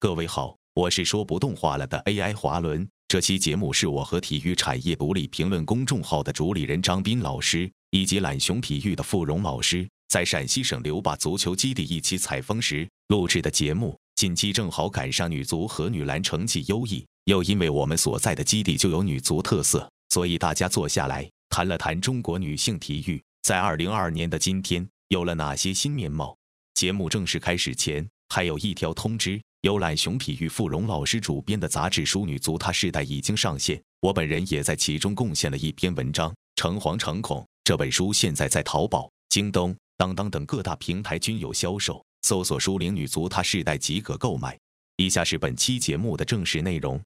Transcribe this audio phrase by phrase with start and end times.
[0.00, 2.88] 各位好，我是说不动话了的 AI 华伦。
[3.06, 13.94] 这期节目是我和体育产业独立评论公众号的主理人张斌老师以及懒熊体育的付荣老师在陕西省留坝足球基地一起采风时录制的节目。
[14.16, 26.34] 近期正好赶上女足和女篮成绩优异，又因为我们所在的基地就有女足特色，所以大家坐下来谈了谈中国女性体育在二零二二年的今天有了哪些新面貌。
[26.72, 37.42] 节目正式开始前，还有一条通知：由懒熊体育付荣老师主编的杂志书《女足她世代》已经上线，我本人也在其中贡献了一篇文章《诚惶诚恐》。
[37.62, 42.02] 这本书现在在淘宝、京东、当当等各大平台均有销售。
[42.22, 44.56] 搜索“书龄女足她世代”即可购买。
[44.96, 46.98] 以下是本期节目的正式内容。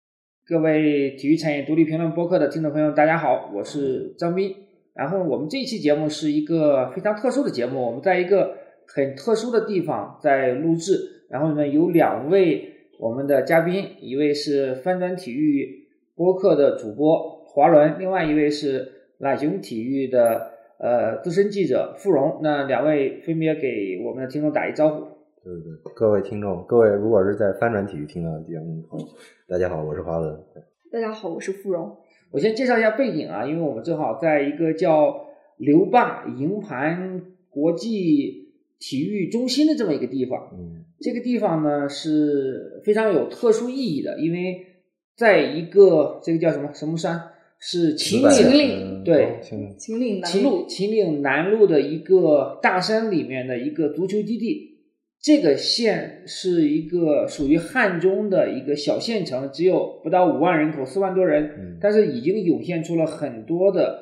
[0.47, 4.55] 各位体育产业独立评论播客的听众朋友，大家好，我是张斌。
[4.93, 11.14] 然后我们这一期节目是一个非常特殊的节目，我们在一个很特殊的地方在录制。
[11.29, 20.53] 然后呢，有两位我们的嘉宾，一位是翻转体育播客的主播华伦，另外一位是懒熊体育的。
[20.77, 25.05] 呃，资深记者付荣，那两位分别给我们的听众打一招呼。
[25.43, 28.83] 对对对，各位听众，各位如果是在翻转体育听到的节目，
[29.49, 30.37] 大家好，我是华伦。
[30.91, 31.97] 大家好，我是付荣。
[32.33, 38.49] 我先介绍一下背景啊，因为我们正好在一个叫刘坝营盘国际
[38.81, 40.51] 体育中心的这么一个地方。
[40.53, 44.57] 嗯，这个地方呢是非常有特殊意义的，因为
[45.15, 47.21] 在一个这个叫什么什么山。
[47.67, 49.39] 是秦岭，对，
[49.79, 54.83] 秦岭南路，秦岭南路的一个大山里面的一个足球基地。
[55.23, 63.99] 这个县是一个属于汉中的一个小县城，只有不到五万人口，四万多人，但是已经涌现出了很多的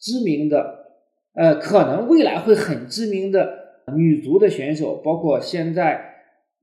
[0.00, 0.86] 知名的，
[1.34, 3.48] 呃，可能未来会很知名的
[3.96, 6.13] 女足的选手，包括现在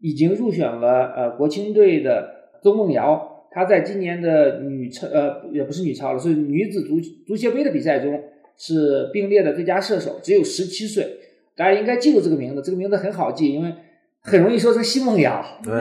[0.01, 2.29] 已经入选了呃国青队的
[2.61, 3.45] 邹梦瑶。
[3.53, 8.17] 她在今年的女超，呃，也不是女超了，是女子足足协杯的比赛中
[8.57, 11.05] 是并列的最佳射手，只有十七岁。
[11.53, 13.73] 大家应该记住这个名字，这个名字很好记，因为
[14.21, 15.43] 很容易说成奚梦瑶。
[15.61, 15.73] 对，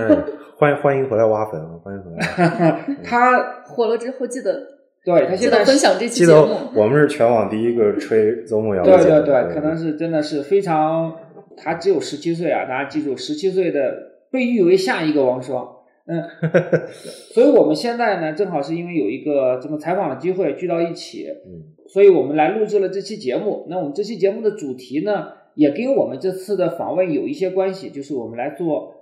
[0.58, 1.70] 欢迎欢迎回来挖粉啊！
[1.84, 2.96] 欢迎回来。
[3.04, 4.60] 他火 了之后记得，
[5.04, 6.48] 对他现在分享这期节目。
[6.74, 8.96] 我们是全网第一个吹邹梦瑶的。
[8.98, 11.14] 对对对，可能是真的是非常，
[11.56, 12.64] 他只有十七岁啊！
[12.64, 15.76] 大家记住，十七岁的被誉为下一个王霜。
[16.06, 16.22] 嗯，
[17.32, 23.66] 所以我们现在呢，正好是因为有一个这么采访的机会聚到一起，嗯，所以我们来录制了这期节目。
[23.68, 28.94] 那我们这期节目的主题呢，也跟我们这次的访问有一些关系，就是我们来做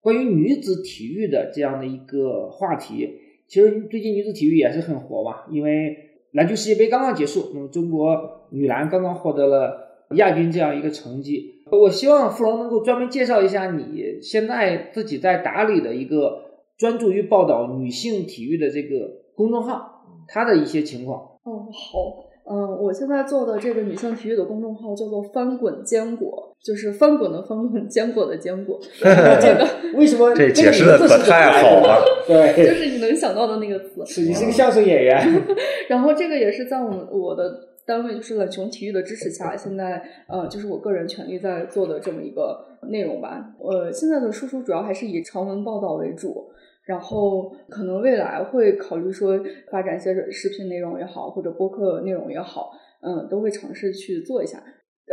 [0.00, 3.10] 关于女子体育的这样的一个话题。
[3.48, 5.96] 其实最近女子体育也是很火嘛，因为
[6.32, 11.55] 篮球世界杯刚刚结束，那么中国女篮刚刚获得了亚军这样一个成绩。
[11.70, 16.42] 我希望付荣能够专门介绍一下你现在自己在打理的一个
[16.78, 21.18] 专注于报道女性体育的这个公众号，它的一些情况。
[21.42, 28.78] 哦，好，嗯，我现在做的这个女性体育的公众号叫做“翻滚坚果”，就是翻滚的翻滚，坚果的坚果。
[29.02, 29.66] 这个
[29.98, 32.04] 为什么这解释的可太好了？
[32.28, 34.06] 对，就是你能想到的那个词。
[34.06, 35.42] 是你是个相声演员。
[35.88, 37.65] 然后这个也是在我我的。
[37.86, 43.54] 单位就是冷熊体育的支持下，现在呃，就是我个人全力在做的这么一个内容吧。
[43.60, 46.50] 呃，现在的输出主要还是以长文报道为主，
[46.84, 49.38] 然后可能未来会考虑说
[49.70, 54.60] 发展一些视频内容也好，或者播客内容也好，嗯，都会尝试去做一下。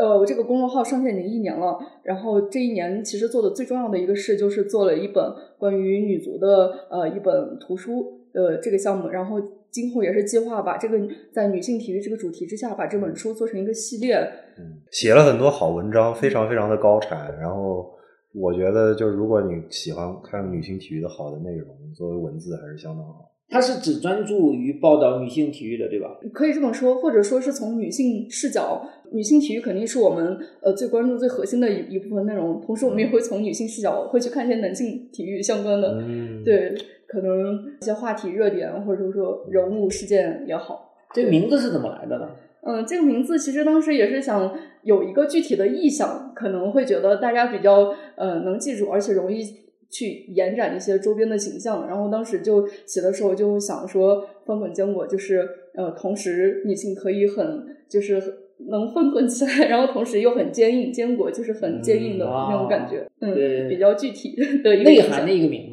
[0.01, 5.23] 呃，我这个公众号上线已经一年了，然后这一年其实做的最重要的一个事就是做了一本
[5.59, 9.40] 关于女足的呃一本图书呃这个项目，然后。
[9.73, 11.00] 今后也是计划把这个
[11.31, 14.16] 在女性体育这个主题之下，把这本书做成一个系列。
[14.59, 17.35] 嗯，写了很多好文章，非常非常的高产。
[17.39, 17.91] 然后
[18.34, 23.31] 我觉得，就是如果你喜欢看女性体育的好的内容，作为文字还是相当好。
[23.50, 26.17] 它是只专注于报道女性体育的，对吧？
[26.34, 32.59] 可以这么说，或者说是从女性视角，女性体育肯定是我们呃最关注、最核心的一一部分内容。
[32.61, 36.73] 同时，我们也会从女性视角会去看一些男性体育相关的，嗯对。
[37.13, 42.29] 可能一些话题热点，或者说人物事件也好，这个名字是怎么来的呢？
[42.66, 44.52] 嗯，这个名字其实当时也是想
[44.82, 49.43] 有一个具体的意向，可能会觉得大家比较呃能记住，而且容易
[49.91, 51.85] 去延展一些周边的形象。
[51.87, 58.22] 然后当时就写的时候就想说，翻滚坚果就是呃，同时女性可以很就是
[58.70, 65.72] 能翻滚起来，然后同时又很坚硬，坚果就是很坚硬的那种感觉，嗯，比较具体的一个内涵的一个名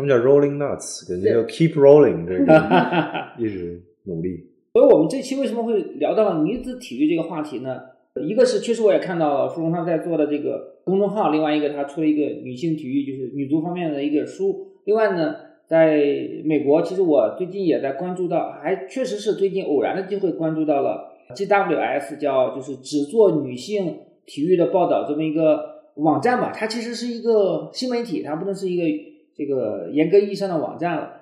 [0.00, 2.54] 他们叫 Rolling Nuts，感觉叫 Keep Rolling，这个
[3.38, 4.46] 一直努力。
[4.72, 7.80] 所以我们这期为什么会聊到女子体育这个话题呢？
[8.26, 14.68] 一个是确实我也看到付荣他在做的这个公众号，另外一个他出了一个女性体育，就是女足方面的一个书。
[14.84, 15.36] 另外呢，
[15.66, 15.98] 在
[16.44, 25.60] 美国，其实我最近也在关注到，还确实是最近偶然的机会关注到了 GWS，叫就是只做女性体育的报道这么一个
[25.96, 26.52] 网站吧。
[26.54, 29.09] 它其实是一个新媒体，它不能是一个
[29.40, 31.12] 这个严格意义上的网站了。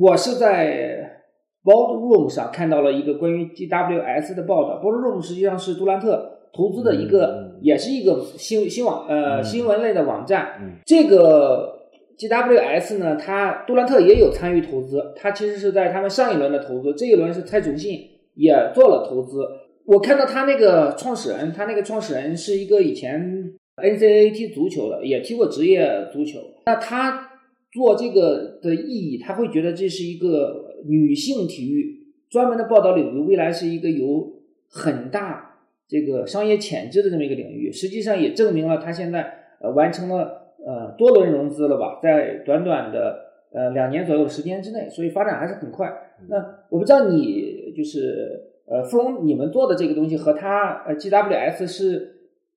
[0.00, 1.22] 我是在
[1.64, 4.80] Boardroom 上看到了一个关于 GWS 的报道。
[4.80, 10.80] Boardroom 实际上是杜兰特投资的一个，也是一个新新网呃新闻类的网站。
[10.86, 17.98] 这个 GWS 呢，它杜兰特也有参与投资，他其实是在他们上一轮的投资，这一轮是蔡崇信
[18.36, 19.44] 也做了投资。
[19.84, 26.38] 我看到他那个创始人，他那个创始人是一个以前 NCAA 踢足球的，也踢过职业足球。
[26.66, 27.32] 那他
[27.74, 34.32] 做这个的意义，他会觉得这是一个女性体育专门的报道领域，未来是一个有
[34.70, 37.70] 很大这个商业潜质的这么一个领域。
[37.70, 40.42] 实际上也证明了他现在呃完成了。
[40.66, 43.18] 呃，多轮融资了吧，在短短的
[43.52, 45.92] 呃两年左右的时间之内，所以发展还是很快。
[46.26, 46.36] 那
[46.70, 52.16] 我不知道你就是呃富荣你们做的这个东西和他呃 GWS 是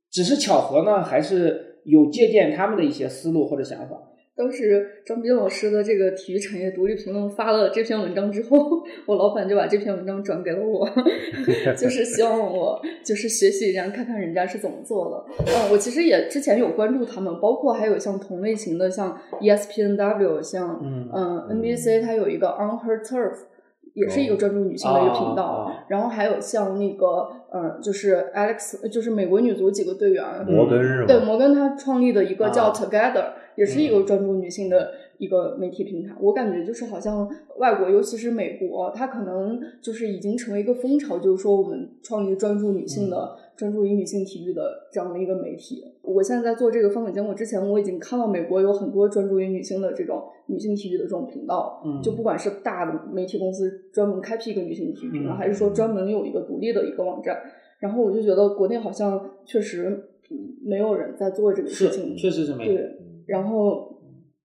[0.09, 3.97] 只是巧合呢，还是有借鉴他们的一些思路或者想法？
[4.37, 10.87] 当时张斌老师的这个体育产业独立评论发了这篇文章之后， 我老板就把这篇文章转给了我，
[11.75, 15.43] 就是希望我就是学习一下，看看人家是怎么做的。
[15.45, 20.79] 嗯，我其实也之前有关注他们，包括还有像同类型的，像 ESPNW，像
[21.11, 23.33] 嗯 NBC，它有一个 On Her Turf，
[23.97, 25.71] 也是一个专注女性的一个频道。
[25.89, 31.05] 然后还有像那个嗯，就是 Alex，就是美国女足几个队员，摩根是吗？
[31.07, 33.33] 对，摩根他创立的一个叫 Together。
[33.57, 37.27] 也是一个专注女性的一个媒体平台，我感觉就是好像
[37.57, 45.83] 外国，尤其是美国，它可能就是已经成为一个风潮，就是说我们创立专注女性的、专注于女性体育的这样的一个媒体。
[46.03, 57.41] 我现在在做这个访谈节目之前，我已经看到美国有很多专注于女性的这种女性体育的这种频道，就不管是大的媒体公司专门开辟一个女性体育频道，还是说专门有一个独立的一个网站，
[57.79, 60.11] 然后我就觉得国内好像确实
[60.63, 62.81] 没有人在做这个事情，确实是没有。
[63.25, 63.99] 然后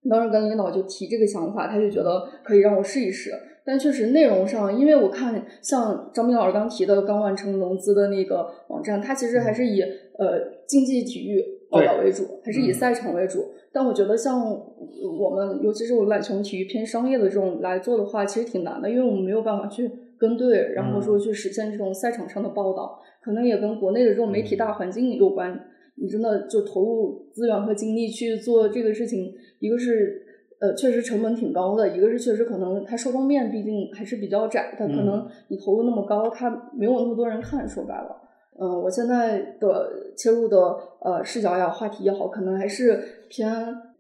[0.09, 3.31] 当时跟领导就提这个想法，他就觉得可以让我试一试。
[3.64, 13.53] 但确实内容上，因为我看像张斌老师刚提的刚完成融资的那个网站，它其实还是以呃竞技体育报道为主，还是以赛场为主。
[13.73, 25.59] 但我觉得像我们，尤其是我们懒熊体育偏商业的这种来做的话，其实挺难的，因为我们没有办法去跟队，然后说去实现这种赛场上的报道，可能也跟国内的这种媒体大环境有关。
[25.94, 30.22] 你真的就投入资源和精力去做这个事情，一个是
[30.62, 37.69] 呃确实成本挺高的，一个是确实可能它受众面毕竟还是比较窄，它可能你投入那么高，它没有那么多人看。
[37.69, 38.17] 说白了，
[38.61, 43.53] 嗯，我现在的切入的呃视角也好，话题也好，可能还是偏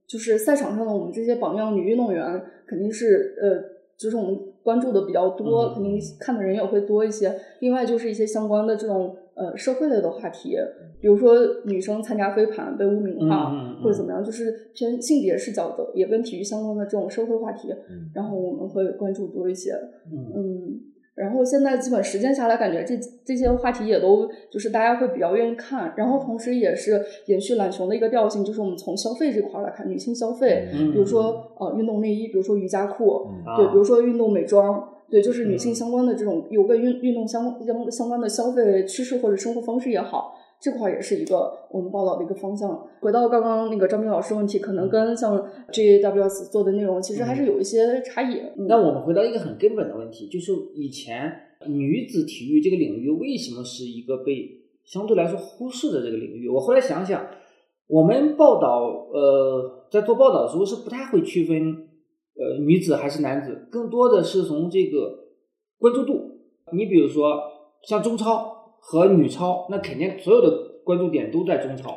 [0.06, 3.60] 就是赛场上的我们这些榜样女运动员，肯定是呃
[3.98, 7.34] 就是我们关注的比较多，肯定看的人也会多一些。
[7.58, 10.56] 另外就是一些相关的这种呃社会类的话题。
[11.00, 11.34] 比如说
[11.64, 13.50] 女生参加飞盘被污名化，
[13.82, 17.74] 或者怎么样，就是偏性别视角的，也跟体育相关的这种社会话题，
[18.14, 19.72] 然后我们会关注多一些。
[20.12, 20.80] 嗯，
[21.16, 33.26] 然后现在基本实践下来，感觉这这些话题也都就是大家会比较愿意看，然后同时也是延续懒熊的一个调性，就是我们从消费这块来看，女性消费，比如说呃运动内衣，比如说瑜伽裤，
[33.56, 40.38] 对，比如说运动美妆，对，就是女性相关的这种有个运运动相相相关的消费趋势或者生活方式也好。
[40.58, 42.86] 这块也是一个我们报道的一个方向。
[43.00, 45.36] 回到刚刚那个张斌老师问题，可能跟像
[45.72, 48.40] GAWS 做的内容其实还是有一些差异。
[48.68, 51.32] 那我们回到一个很根本的问题，就是以前
[51.66, 54.48] 女子体育这个领域为什么是一个被
[54.84, 56.48] 相对来说忽视的这个领域？
[56.48, 57.26] 我后来想想，
[57.88, 61.88] 我们报道呃在做报道的时候是不太会区分
[62.34, 65.18] 呃女子还是男子，更多的是从这个
[65.78, 66.40] 关注度。
[66.72, 67.40] 你比如说
[67.82, 68.60] 像中超。
[68.84, 71.90] 和女超，那肯定所有的关注点都在中超，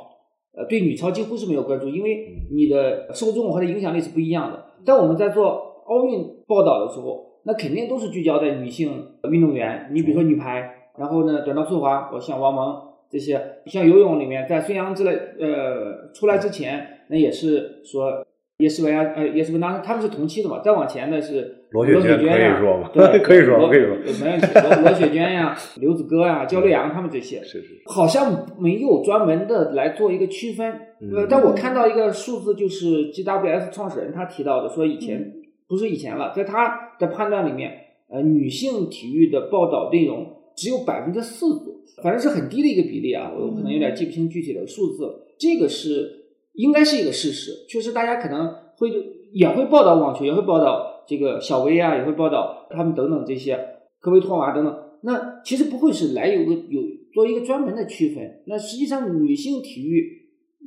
[0.56, 4.64] 呃，对女超几乎是没有关注，因为你的受众或者影响力是不一样的。
[4.86, 9.90] 但我们在做奥运报道的时候，那肯定都是聚焦在女性运动员。
[9.94, 18.24] 你比如说女排，然后呢，短道速滑，我像王蒙这些，像游泳里面，在孙杨之类，呃，出来之前，那也是说。
[18.60, 24.48] 叶诗文亚，呃，叶诗文当时他们是同期的嘛，再往前的是罗雪娟呀，对， 可以说，可以说，没问题。
[24.54, 30.72] 罗罗雪娟呀，刘子歌呀，焦刘洋他们这些，是是，好像没有专门的来做一个区分。
[31.14, 35.34] 呃，但我看到一个数字，就是 GWS 创始人他提到的，说以前
[35.68, 37.74] 不是以前了，在他的判断里面，
[38.10, 45.14] 呃，女性体育的报道内容只有百分之四左右，反正是很低的一个比例啊，我可能有点记不清具体的数字。
[45.38, 46.22] 这个是。
[46.56, 48.90] 应该是一个事实，确实大家可能会
[49.34, 53.60] 也会报道网球，也会报道这个小威啊，也会报道他们等等这些
[54.00, 54.76] 科威托娃等等。
[55.02, 56.82] 那其实不会是来有个有
[57.14, 58.42] 做一个专门的区分。
[58.48, 60.04] 那实际上女性体育，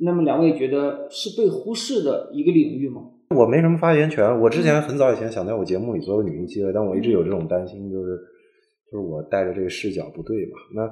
[0.01, 3.01] 那么两位觉得是被忽视的一个领域吗？
[3.35, 4.39] 我没什么发言权。
[4.39, 8.17] 我之前很早以前想在我节目里做个女性机会，但我一直有这种担心，就是
[8.91, 10.53] 就是我带着这个视角不对嘛。
[10.73, 10.89] 那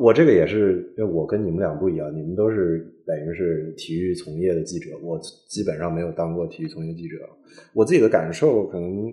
[0.00, 7.16] 我这个也是，因为我跟你们俩不一样，你们都是等于是体育从业的记者，我基本上没有当过体育从业记者。
[7.72, 9.12] 我自己的感受可能。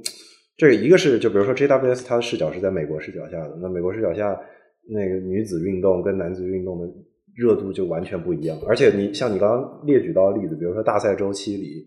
[0.56, 3.58] 这一个是，就比如说 JWS，它的视角是在美国视角下的。
[3.60, 4.40] 那美国视角下，
[4.88, 6.88] 那个女子运动跟男子运动的
[7.36, 8.56] 热度就完全不一样。
[8.68, 11.84] 而且你像你刚刚列举到的例子，比如说大赛周期里，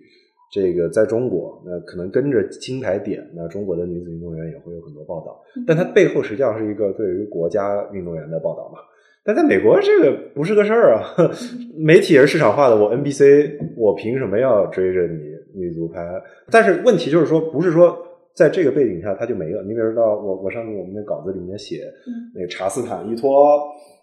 [0.57, 5.39] 这个在中国，那可能跟着金牌点，那中国的女子运动员也会有很多报道。
[5.67, 8.79] 但它背后实际上是一个对于国家运动员的报道嘛。
[9.23, 11.03] 但在美国，这个不是个事儿啊。
[11.77, 16.01] 媒体也是市场化的，我 NBC，我凭什么要追着你女足拍？
[16.51, 18.03] 但是问题就是说，不是说。
[18.37, 19.63] 在这个背景下，它就没了。
[19.63, 21.91] 你比如说，我我上次我们那稿子里面写，
[22.35, 23.59] 那个查斯坦依托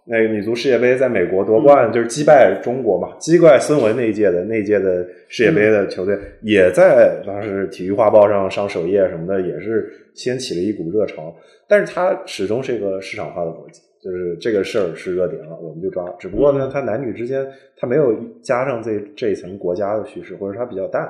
[0.06, 11.34] 那个女足世界杯在美国夺冠，就是击败中国嘛，击败孙雯那一届的那一届的世界杯的球队，也在当时体育画报上上首页什么的，也是掀起了一股热潮。
[11.68, 16.06] 但是它始终是一个市场化的逻辑，就是这个事儿是热点了，我们就抓。
[16.20, 21.10] 只不过呢，它男女之间它没有加上这这一层国家的叙事，或者它比较淡。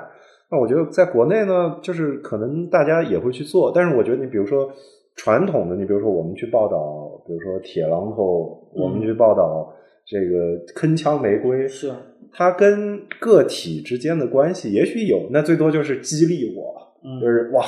[0.52, 4.72] 那我觉得在国内呢，就是可能大家也会去做，但是我觉得你比如说
[5.16, 9.74] 传统的，你比如说我们去报道，比如说铁榔头，我们去报道
[10.06, 11.92] 这个铿锵玫瑰，是
[12.32, 16.76] 它跟个体之间的关系也许有，那最多就是激励我，
[17.22, 17.64] 就是哇，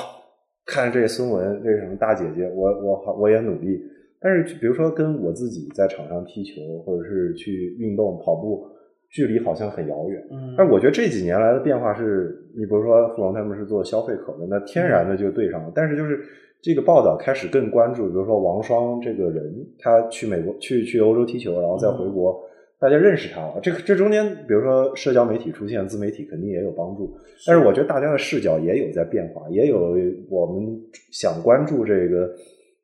[0.66, 3.80] 看这孙文，这个什么大姐姐，我我我也努力。
[4.20, 8.68] 但是比如说跟我自己在场上踢球，或者是去运动跑步。
[9.10, 15.72] 距离好像很遥远，嗯，但我觉得这几年来的变化是，你比如说富龙他们是做消费可的，那天然的就对上了。
[15.74, 16.20] 但是就是
[16.62, 22.44] 这个报道开始更关注，比如说王双这个人，他去美国去去欧洲踢球，然后再回国，
[22.80, 23.60] 大家认识他了。
[23.64, 27.16] 这个这中间，比如说社交媒体出现，自媒体肯定也有帮助。
[27.48, 29.96] 但是我觉得大家的视角也有在变化，也有
[30.30, 30.78] 我们
[31.12, 32.30] 想关注这个。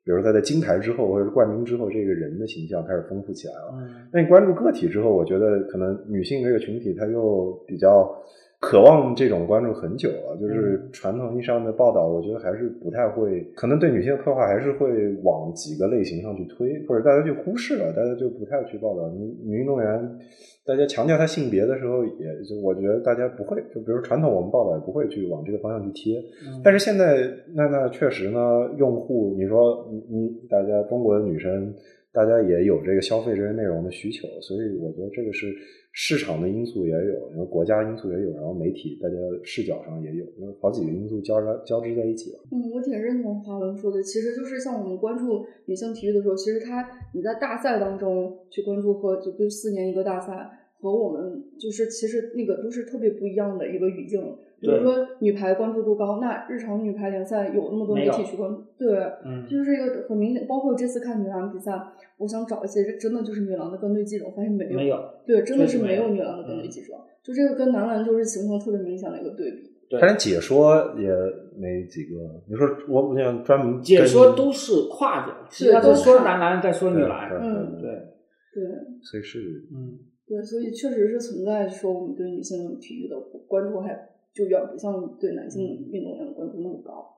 [0.04, 3.88] 比如他在金牌之后，或者是冠军之后，这个人的形象开始丰富起来了。
[4.12, 8.12] 那你关注个体之后，我觉得可能女性这个群体，她又比较
[8.62, 10.36] 渴望这种关注很久了。
[10.40, 20.18] 就是传统意义上的报道，我觉得还是不太会，可能对女性的刻画还是会往几个类型上去推，或者大家就忽视了，大家就不太去报道女女运动员。
[20.64, 26.22] 大家强调她性别的时候，也就我觉得大家不会，就比如传统我们报道也不会去往这个方向去贴。
[26.62, 28.38] 但是现在，那那确实呢，
[28.78, 31.74] 用户你说你你大家中国的女生，
[32.12, 35.52] 大家也有这个消费这些内容的需求，所以我觉得这个是
[35.92, 42.38] 市场的因素也有，然后国家因素也有，然后媒体大家视角上也有，然后好几个因素交织交织在一起了。
[42.50, 50.58] 嗯，我挺认同华文说的，其实就是像我们关注女性体育的时候，其实它你在大赛当中去关注和就就四年一个大赛。
[50.80, 54.20] 和我们就是其实那个都是特别不一样的一个语境。
[54.62, 60.46] 比如说女排关注度高，那日常女排联赛有那么多媒体去关注，对，嗯，就是一个很明显。
[60.46, 61.72] 包括这次看女篮比赛，
[62.16, 66.94] 我想找一些真的就是女篮的跟队记者，发现没有，没有，对，真的是没有女篮的跟队记者。
[67.24, 69.98] 就这个跟男篮就是形成特别明显的一个对比。
[70.00, 71.10] 他连解说也
[71.58, 72.14] 没几个。
[72.48, 77.90] 你说我我想专门解说都是跨着，是都说男篮再说女篮，嗯，对
[78.54, 78.64] 对，
[79.02, 79.98] 所以是嗯。
[80.24, 83.16] 对，所以确实是存在说我们对女性体育的
[83.46, 83.92] 关注还
[84.34, 87.14] 就远不像对男性运动员的关注那么高。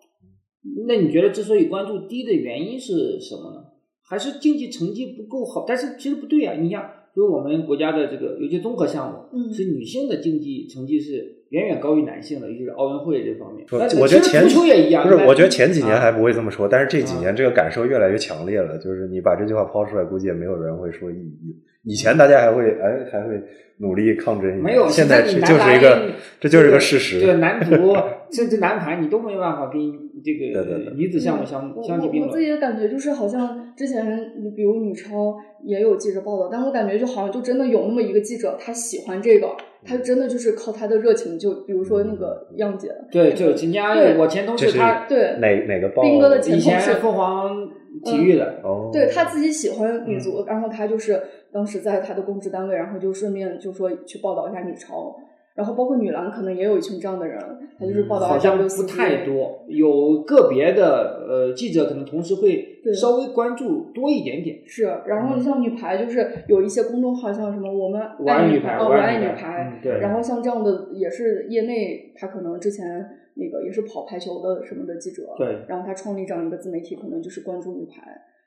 [0.87, 3.65] 那你觉得之所以关注低的原因是什么呢？
[4.03, 5.65] 还是竞技成绩不够好？
[5.67, 6.55] 但是其实不对啊！
[6.55, 6.83] 你像，
[7.15, 13.67] 就是我们国家的这个有些综合项目，是女性的竞技成绩是远远高于男性的，尤其是奥运会这方面。
[14.01, 15.07] 我觉得前足球也一样。
[15.07, 18.77] 不是，我觉得前几年还不会这么说，但是这几年这个感受越来越强烈了。
[18.79, 21.57] 就是你把这句话抛出来，估计也没有人会说异议。
[21.85, 23.41] 以前大家还会哎还会
[23.79, 27.21] 努力抗争，没有现在这就是一个这就是一个事实。
[27.21, 27.97] 对男足
[28.31, 29.81] 甚至男排，你都没办法跟
[30.25, 32.31] 这个女子项目相相提并论。
[32.31, 39.49] 我自己的感觉就是好像之前你比如女超也有记者报道，但我感觉就好像就真的有那么一个记者，他喜欢这个，
[39.85, 42.89] 他真的就是靠他的热情，就比如说那个样姐。
[43.11, 46.03] 对，就今年我前同事他对哪哪个报？
[46.03, 47.69] 斌哥的前同事凤凰
[48.03, 51.21] 体育的，对他自己喜欢女足，然后他就是。
[51.55, 55.15] 当时在他的公职单位，然后就顺便就说去报道一下女超，
[55.55, 57.39] 然后包括女篮可能也有一群这样的人，
[57.79, 64.59] 他就是报道好像不太多，有个别的呃记者可能同时会稍微关注多一点点。
[64.67, 70.01] 是，然后像女排就是有一些公众号，像什么我们爱女排，哦我爱女排，对。
[70.01, 75.65] 然后像这样的也是业内，他可能之前那个也是跑排球的什么的记者，对。
[75.69, 78.03] 然后他创立这样一个自媒体，可能就是关注女排，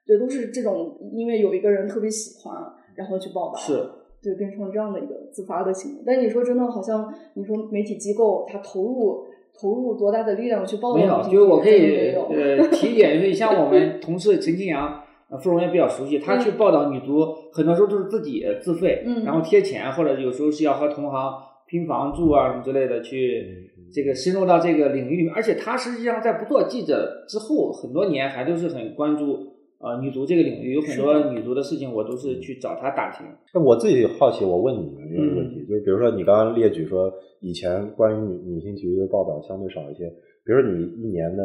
[0.05, 2.55] 对，都是这种，因为有一个人特别喜欢，
[2.95, 3.55] 然后去报道。
[3.55, 3.89] 是。
[4.19, 9.23] 对变成这样的一个自发的行为，但你说真的，好像你说媒体机构他投入
[9.57, 10.97] 投入多大的力量去报道？
[10.97, 15.03] 没有，就是我可以呃提一点，就是像我们同事陈清阳，
[15.39, 21.33] 傅荣也比较熟悉，他去报道女足，很多时候都是自己自费，然后贴钱，或者有时候是要和同行
[21.67, 29.55] 拼房住啊什么之类的去这个深入到这个领域里面，而且他实际上在不做记者之后，很多年还都是很关注。
[29.79, 33.23] 啊，女足这个领域有很多女足的事情，我都是去找他打听。
[33.53, 40.09] 那我自己好奇，我问你们一个问题，就是比如说你刚刚列举说，以前关于女女性体育的报道相对少一些。
[40.43, 41.43] 比如说你一年的，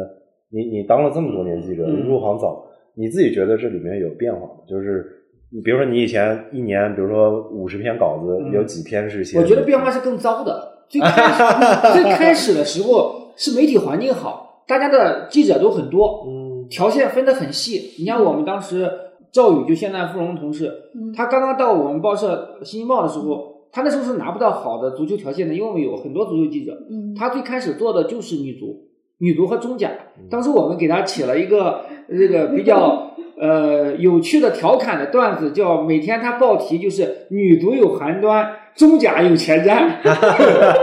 [0.49, 2.65] 你你当了这么多年记者，入行早，
[2.95, 4.63] 你自己觉得这里面有变化吗？
[4.67, 5.05] 就是
[5.53, 9.37] 你比如说你以前一年，比如说五十篇稿子，有几篇是写？
[9.37, 10.85] 我觉得变化是更糟的。
[10.89, 16.25] 最开始 最开始的时候是媒体环境好，大家的记者都很多。
[16.27, 16.43] 嗯。
[16.69, 18.89] 条线分得很细，你像我们当时
[19.31, 20.71] 赵宇，就现在富荣同事，
[21.15, 26.75] 他刚刚到我们报社《新京报》的时候，他那时候是拿不到好的足球条线的，因为我们有很多足球记者。
[27.15, 28.87] 他最开始做的就是女足、
[29.19, 29.91] 女足和中甲。
[30.31, 38.47] 当时我们给他起了一个这个比较呃有趣的调侃的段子，叫每天他报题就是女足有寒端。
[38.75, 40.01] 中甲有前瞻，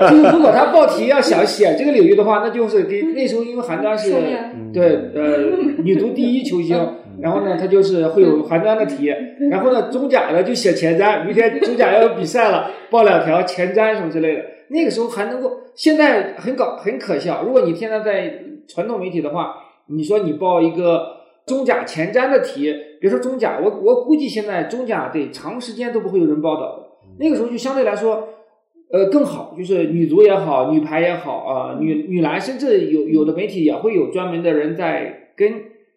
[0.08, 4.12] 就是如果他报题要想写这个领域的话，那就是给那时候因为韩端是
[4.72, 5.38] 对呃
[5.82, 6.78] 女足第一球星，
[7.20, 9.12] 然后呢他就是会有韩端的题，
[9.50, 14.42] 然后呢中甲的就写前瞻，明天中甲要有比赛了，报两条前瞻什么之类的。
[14.68, 17.42] 那个时候还能够，现在很搞很可笑。
[17.44, 18.32] 如果你现在在
[18.68, 19.56] 传统媒体的话，
[19.88, 21.19] 你说你报一个
[21.50, 26.86] 中甲前瞻的题，别说中甲，我我估计现在中甲得长时间都不会有人报道的。
[27.18, 28.28] 那个时候就相对来说，
[28.92, 35.52] 呃，更好，就是女足也好，女排也好啊，女女篮，甚至有有的媒体也会有专门的人在跟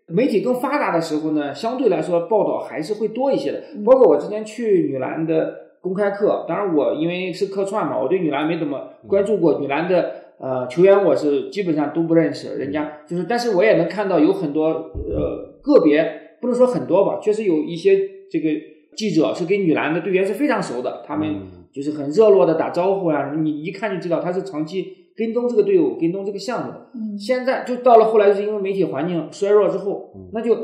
[0.08, 3.62] 媒体更发达的时候呢，相对来说报道还是会多一些的。
[3.86, 17.98] 包括我之前去女篮的公开课，当然我因为是客串嘛，我对女篮没怎么关注过，女篮的呃球员我是基本上都不认识，人家就是，但是我也能看到有很多呃个别，不能说很多吧，确实有一些
[18.30, 18.50] 这个。
[18.96, 26.92] 记者是跟女篮的队员是非常熟的，他们就是很热络的打招呼啊，你一看就知道他是长期跟踪这个队伍、跟踪这个项目的。
[27.18, 30.56] 现在就到了后来，就是因为媒体环境衰弱之后，那就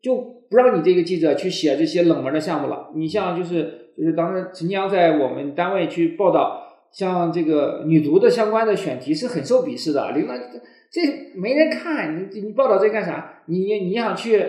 [0.00, 0.16] 就
[0.48, 2.88] 不让你这个记者去写这些冷门的项目了。
[2.94, 10.32] 你像就是就是当时陈江在我们单位去报道，像这个女足的相关的选题是很受鄙视的，领导
[10.94, 11.00] 这
[11.34, 13.42] 没人看，你你报道这干啥？
[13.46, 14.40] 你你想去，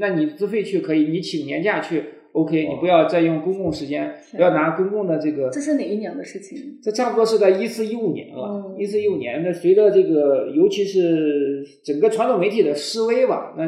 [0.00, 2.02] 那你自费去可以，你请年假去。
[2.32, 5.50] OK，你不要再用公共时间，不要拿公共的这个。
[5.50, 6.78] 这是哪一年的事情？
[6.82, 8.74] 这差不多是在一四一五年了。
[8.78, 13.64] 一四一五年，那随着这个，尤其是整个传统媒体的示威吧，那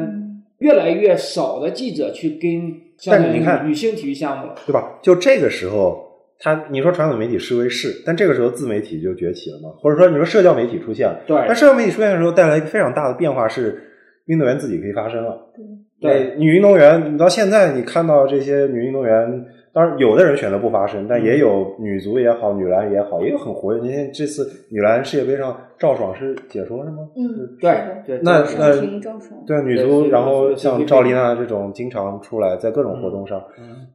[0.57, 2.81] 越来越少的记者去跟。
[3.05, 4.97] 但是你看女性体育项目了，对吧？
[5.03, 6.04] 就这个时候，
[6.39, 9.69] 他你说传统媒体视为是，但这个时候自媒体就崛起了嘛？
[9.77, 11.19] 或者说你说社交媒体出现了？
[11.25, 11.37] 对。
[11.47, 13.81] 那社交媒体出现的时候，带来一个非常大的变化是，
[14.25, 15.51] 运动员自己可以发声了。
[16.01, 23.81] 对女运动员，你到现在你看到这些女运动员，当然有的人选择不发声，但也有女足也好，女篮也好，也有很活跃。
[23.81, 26.99] 你看这次女篮世界杯上，赵爽是解说是吗？
[27.17, 28.17] 嗯，对对。
[28.23, 28.73] 那那
[29.45, 33.43] 对女足，然后像赵丽娜这种经常出来在各种活动上，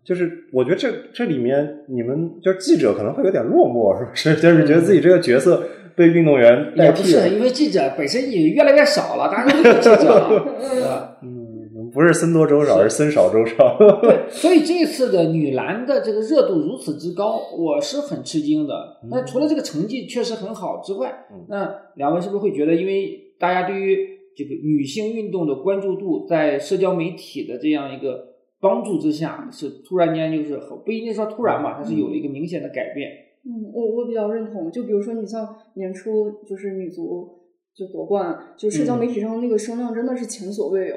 [0.04, 4.36] 就是我觉得这这里面你们就是记者可能会有点落寞，是不是？
[4.42, 5.62] 就是觉得自己这个角色
[5.96, 7.10] 被运动员代替。
[7.10, 11.16] 也不是，因为记者本身也越来越少了，当然有记者了。
[11.24, 11.39] 嗯。
[11.92, 13.79] 不是僧多粥少，而是僧少粥少。
[14.03, 18.98] 对，所以这次的女篮的这个热度如此之高，我是很吃惊的。
[19.11, 33.11] 那除了这个成绩确实很好之外，那两位是不是会觉得，因为大家对于这个女性运动的关注度，在社交媒体的这样一个帮助之下，是突然间就是不一定说突然吧，它是有了一个明显的改变。
[33.42, 34.70] 嗯，我我比较认同。
[34.70, 37.38] 就比如说，你像年初就是女足
[37.74, 40.96] 就夺冠，就社交媒体上那个声量真的是前所未有。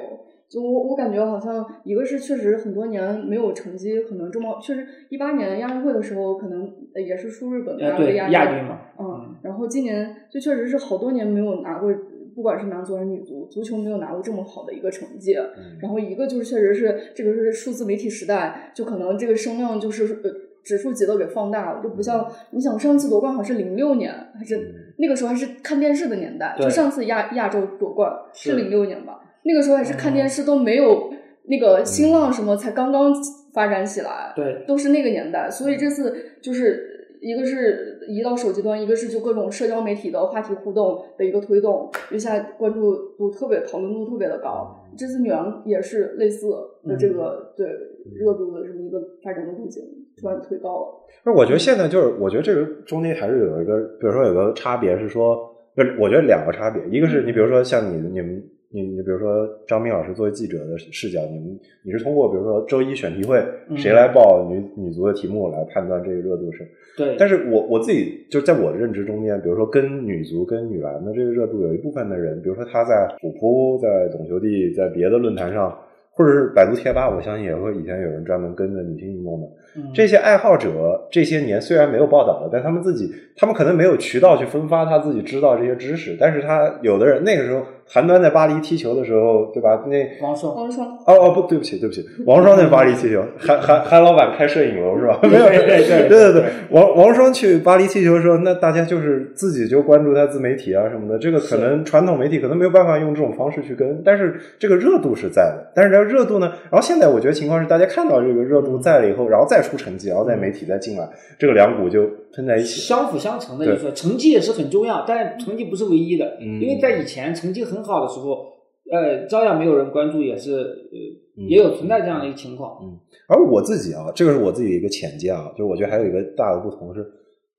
[0.54, 11.92] 就我我感觉好像一个是确实很多年没有成绩，可能这么确实一八年亚运会的时候可能也是输日本拿了亚军嘛，嗯，然后今年就确实是好多年没有拿过，
[12.36, 15.36] 不管是男足还是女足，足球没有拿过这么好的一个成绩。
[15.82, 20.30] 然后一个就是确实是这个是数字媒体时代，就可能这个声量就是呃
[20.62, 31.10] 指数级的给放大了，就不像你想上次夺冠好像是零六年，还是那个时候还是看电视的年代，就上次亚亚洲夺冠是零六年吧，那个时候还是看电视都没有
[31.44, 33.12] 那个新浪什么才刚刚
[33.52, 44.74] 发展起来，对，都是那个年代，所以这次就是一个是移到手机端，一个是就各种社交媒体的话题互动的一个推动，一下关注度特别讨论度特别的高。
[44.96, 46.48] 这次女王也是类似
[46.86, 47.66] 的这个对
[48.14, 49.82] 热度的这么一个发展的路径，
[50.20, 51.06] 突然推高了。
[51.22, 55.36] 不是，我觉得现在就是，我觉得这个中间还是有一个，比如说有个差别是说，
[55.74, 58.42] 不是，我觉得两个差别，一个是你比如说像你你们。
[58.74, 63.40] 你你比如说张斌老师作为记者的视角，你们你是通过比如说周一选题会
[63.76, 66.66] 谁来报女女足的题目来判断这个热度是？
[66.96, 67.14] 对。
[67.16, 75.78] 但是我我自己就在我的认知中间，比如说跟女足跟女篮的这个热度，有一部分的人，比如说他在虎扑、在懂球帝、在别的论坛上。
[76.16, 79.48] 或者是百度贴吧，我相信也会以前有人专门跟着女性运动的。
[79.92, 86.16] 这些爱好者这些年虽然没有报道了，但他们自己，他们可能没有渠道去分发他自己知道这些知识。
[86.16, 89.84] 但是他有的人那个时候，韩端在巴黎踢球的时候，对吧？
[89.86, 95.18] 那王双，王双，哦哦不对不起对不起，王双在巴黎踢球，韩韩韩老板开摄影楼是吧？
[95.22, 101.18] 没有对对对对对，王王双去巴黎踢球的时候，那大家就是自己就关注他自媒体啊什么的。
[101.18, 105.72] 这个可能传统媒体可能没有办法用这种方式去跟，但是这个热度是在的。
[105.74, 106.52] 但是这个热度呢？
[106.70, 113.66] 然后现在我觉得情况是，大家看到这个热度在了以后，然后再出成绩，然后再媒体再进来，这个两股就喷在一起，相辅相成的。
[113.66, 116.38] 就是说，成绩也是很重要，但成绩不是唯一的。
[116.40, 118.46] 因为在以前成绩很好的时候，
[118.92, 122.78] 呃，照样没有人关注，也是呃，也有存在这样的一个情况。
[122.82, 127.04] 嗯，而我自己啊，这个是我自己的一个浅见啊，就我觉得还有一个大的不同是，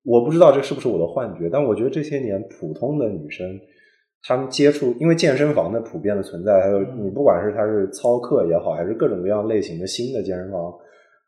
[0.03, 3.59] 我不知道这是不是我的幻觉，但我觉得这些年普通的女生。
[4.27, 10.73] 他们接触，因为健身房的普遍的存在，还有你不管是他是操课也好，还是各种各样类型的新的健身房，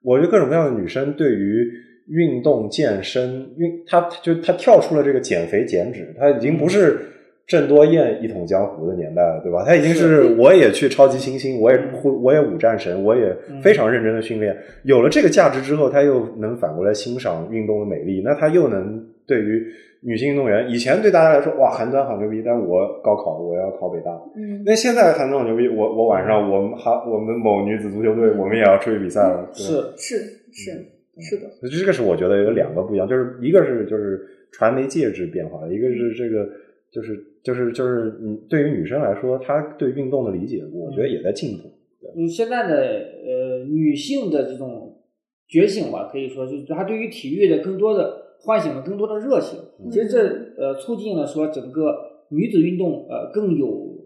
[0.01, 1.63] 我觉得各种各样的女生对于
[2.07, 6.99] 运动健身，运她就她跳出了这个减肥减脂，她已经不是
[7.47, 9.63] 郑多燕一统江湖的年代了，对吧？
[9.65, 13.33] 她已经是我也去超级新星，我也我也五战神，我也
[13.63, 14.55] 非常认真的训练。
[14.83, 19.65] 有了这个价值之后，她又能反过来欣赏运动的美丽，那她又能对于。
[19.99, 24.11] 女性运动员以前对大家来说，哇，韩端好牛逼，但我高考我要考北大。
[24.35, 29.49] 嗯，那现在韩端好牛逼，我我晚上我们还我们某女子足球队，我们也要出去比赛了。
[29.53, 30.17] 是是
[30.53, 30.71] 是
[31.19, 36.47] 是的，这个是我觉得有两个不一样，就是一个是就是传媒介质变化了，一个是这个
[36.91, 41.69] 就是就是就是嗯，对于女生来说，她对运动的理解，我觉得也在进步。
[42.15, 45.01] 嗯，现在的呃女性的这种
[45.47, 48.25] 觉醒吧，可以说就是她对于体育的更多的。
[48.39, 49.57] 唤醒了更多的热情，
[49.89, 50.19] 其实这
[50.61, 51.97] 呃促进了说整个
[52.29, 53.97] 女子运动呃更有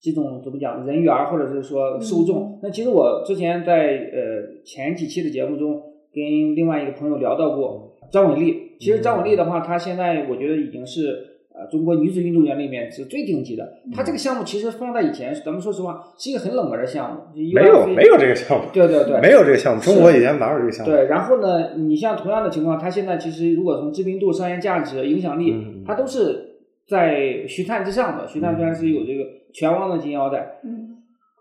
[0.00, 2.60] 这种怎么讲人缘或者是说受众。
[2.62, 5.82] 那其实我之前在呃前几期的节目中
[6.14, 11.31] 跟另外一个朋友聊到过张伟丽，其实张伟丽的话，她现在我觉得已经是。
[11.62, 13.72] 啊，中国女子运动员里面是最顶级的。
[13.94, 17.20] 她这个项目其实放在以前，咱们说实话是一个很冷门的项目。
[17.54, 18.64] 没有，没有这个项目。
[18.72, 19.82] 对对对，没有这个项目。
[19.82, 20.92] 中国以前哪有这个项目？
[20.92, 25.54] 对，然后呢，你像同样的情况，她现在其实如果从知名度、商业价值、影响力，
[25.86, 26.56] 她都是
[26.88, 28.26] 在徐灿之上的。
[28.26, 30.96] 徐灿虽然是有这个拳王的金腰带，嗯，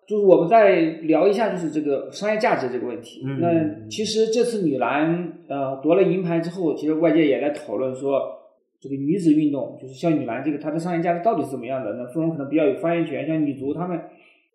[0.08, 3.22] 就是我们再聊一下，就是这个商业价值这个问题。
[3.40, 8.41] 那其实这次女篮呃夺了银牌之后，其实外界也在讨论说。
[8.82, 11.94] 这个女子运动就是像女篮这个，它的商业价值到底是怎么样的？
[11.94, 13.28] 那芙蓉可能比较有发言权。
[13.28, 14.02] 像女足，他们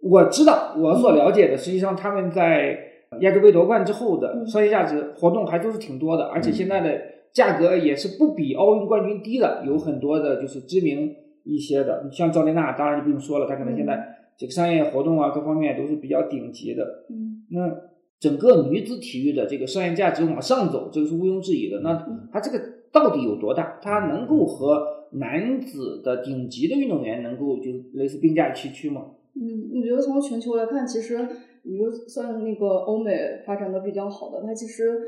[0.03, 2.77] 我知道我所了解的，实际上他们在
[3.21, 7.01] 亚洲杯夺冠之后的商业价值活动还都是挺多的，而且现在的
[7.33, 9.63] 价格也是不比奥运冠军低的。
[9.65, 16.83] 有很多的就是知名一些的，像赵丽娜，当然就不用说了，她可能现在这个商业活动啊各方面都是比较顶级的。
[17.11, 17.73] 嗯，那
[18.19, 21.79] 整个女子体育的这个商业价值往上走，这个是毋庸置疑的。
[21.83, 22.75] 那它这个。
[22.97, 23.79] 到底有多大？
[23.83, 24.83] 它能够和
[25.13, 29.11] 男子的顶级的运动员能够就类似并驾齐驱吗？
[29.35, 31.19] 嗯，我觉得从全球来看，其实
[31.65, 33.15] 你就算那个欧美
[33.47, 34.99] 发展的比较好的，它其实，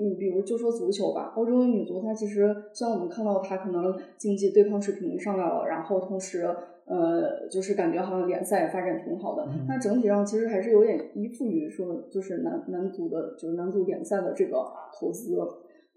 [0.00, 6.48] 你比如就说足球吧，欧洲的女足，它其实虽然我们看到她可能竞技对抗水平上来了，然后同时
[6.86, 14.56] 呃，就是感觉好像联赛发展挺好的，但整体上其实还是有点依附于说就是男男足的，就是男足联赛的这个
[14.98, 15.38] 投资。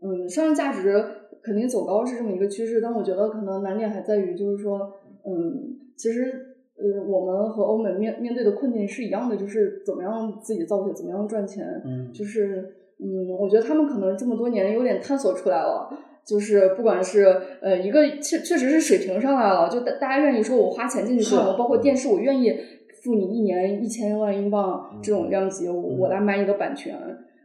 [0.02, 1.04] 嗯，商业价值
[1.44, 4.92] 肯定走高是这么一个趋势，但我觉得可能难点还在于，就是说，
[5.26, 15.90] 嗯，其实，呃，我们和欧美面面对的困境是一样的，就是怎么样自己造血，怎么样赚钱，嗯，就是，嗯，我觉得他们可能这么多年有点探索出来了，
[16.26, 17.26] 就是不管是
[17.62, 22.56] 呃一个确确实是水平上来了，就大大家愿意说我花钱进去看，我包括电视我愿意
[23.04, 26.96] 付你一年一千万英镑这种量级，我我来买你的版权。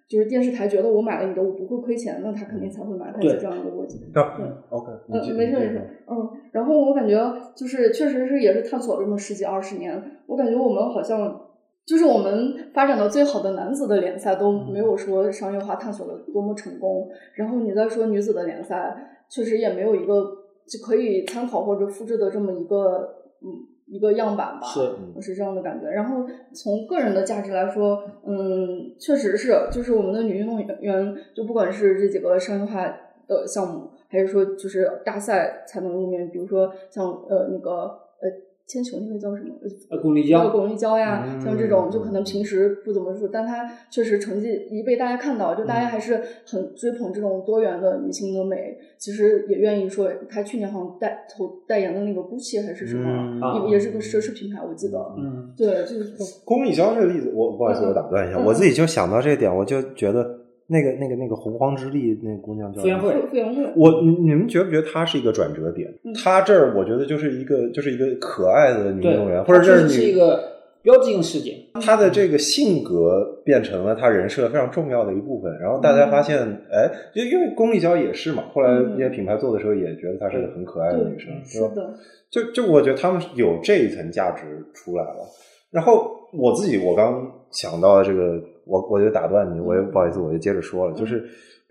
[0.08, 3.98] 就是电视台觉得我买了你的我不会亏钱，那他肯定才会买，它是这样一个逻辑。
[4.12, 4.22] 对
[4.70, 7.16] ，OK，嗯，没事没事，嗯，然后我感觉
[7.56, 11.40] 就是确实是也是探索了这么十几二十年，我感觉我们好像
[11.84, 18.96] 就是我们发展到最好的男子的联赛都没有说商业化探索的多么成功，然后你再说女子的联赛，
[19.28, 20.22] 确实也没有一个
[20.68, 23.00] 就可以参考或者复制的这么一个
[23.42, 23.75] 嗯。
[23.86, 24.80] 一个样板吧，是，
[25.14, 25.88] 我是这样的感觉。
[25.88, 32.86] 然后从个人的价值来说，嗯，确实是，就是我们的女运动员，就不管是这几个商业化
[33.26, 37.70] 的项目，还是说就是大赛才能入面，比如说像呃那个
[38.20, 38.30] 呃。
[38.66, 39.54] 铅球那个叫什么？
[39.90, 48.76] 呃，巩立姣，巩立姣呀，像这种就可能平时不怎么说，但她确实成绩一被大家看到，就大家还是很追捧这种多元的女性的美。
[48.98, 54.98] 其实也愿意说，她去年好像代投代言的那个 GUCCI 还是什么，也也是个奢侈品牌，我记得。
[55.16, 56.12] 嗯，对，就是
[56.44, 60.35] 巩立姣这个例子，我不好意思，我打断一下，我自己就想到这一点，我就觉得。
[60.68, 63.14] 那个、那个、那个洪荒之力，那个姑娘叫傅园慧。
[63.30, 65.88] 傅园慧，我你你们觉不觉得她是一个转折点？
[66.24, 70.42] 她这儿我觉得就是一个，就是一个可爱的女运动员，或者这是一个
[70.82, 71.54] 标志性事件。
[71.80, 75.56] 她的这个性格变成了她人设非常重要的一部分。
[75.60, 76.38] 然后大家发现，
[76.72, 81.70] 哎，就因为巩丽娇也是嘛，后来那些品牌做的时候也觉得她是个很可爱的女生，是吧？
[82.28, 84.42] 就就我觉得他们有这一层价值
[84.74, 85.18] 出来了。
[85.70, 88.42] 然后我自己，我刚想到的这个。
[88.66, 91.24] 我我就打断你，我也不好意思，我就接着说了，就是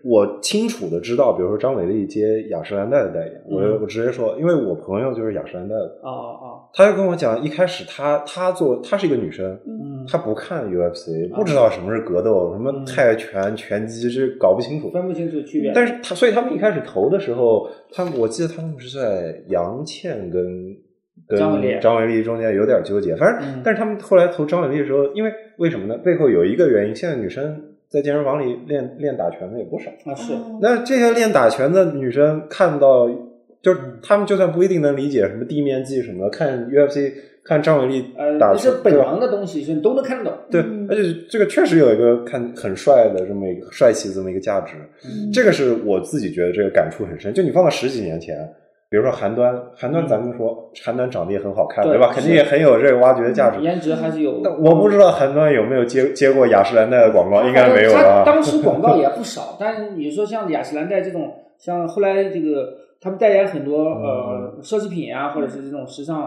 [0.04, 15.72] 我清楚的知道，比如说张伟丽接雅诗兰黛的代言，我我直接说，因为我朋友就是雅诗兰黛的，哦哦，他就跟我讲，一开始他他做她是一个女生，嗯，她不看 UFC，不知道什么是格斗，什么泰拳、拳击，这搞不清楚，分不清楚区别。
[15.74, 20.42] 但是他所以他们一开始投的时候，他们我记得他们是在杨倩跟。
[21.26, 21.40] 跟
[21.80, 25.96] 张伟丽中间有点纠结，反正，但是他们后来投张伟丽的时候，因为为什么呢？
[25.98, 30.14] 背后有一个原因，现在女生在健身房里练练打拳的也不少啊。
[30.14, 33.08] 是，那这些练打拳的女生看到，
[33.62, 40.34] 就是他们就算不一定能理解什么地面技什么，看 UFC 看张伟丽打拳，是本王的东西，你都能看得懂。
[40.50, 44.74] 对，而且这个确实有一个看很帅的这么一个帅气这么一个价值，
[45.32, 47.32] 这个是我自己觉得这个感触很深。
[47.32, 48.36] 就你放到十几年前。
[48.88, 52.12] 比如说韩端，韩端咱们说韩端长得也很好看，对吧？
[52.14, 53.60] 肯定也很有这个挖掘的价值。
[53.60, 54.40] 颜值还是有。
[54.60, 58.22] 我不知道韩端有没有接接过雅诗兰黛的广告，应该没有吧？
[58.24, 66.22] 当时广告也不 少，但是你说像雅诗兰黛这种，像后来这个他们代言很多呃奢侈品啊，或者是这种时尚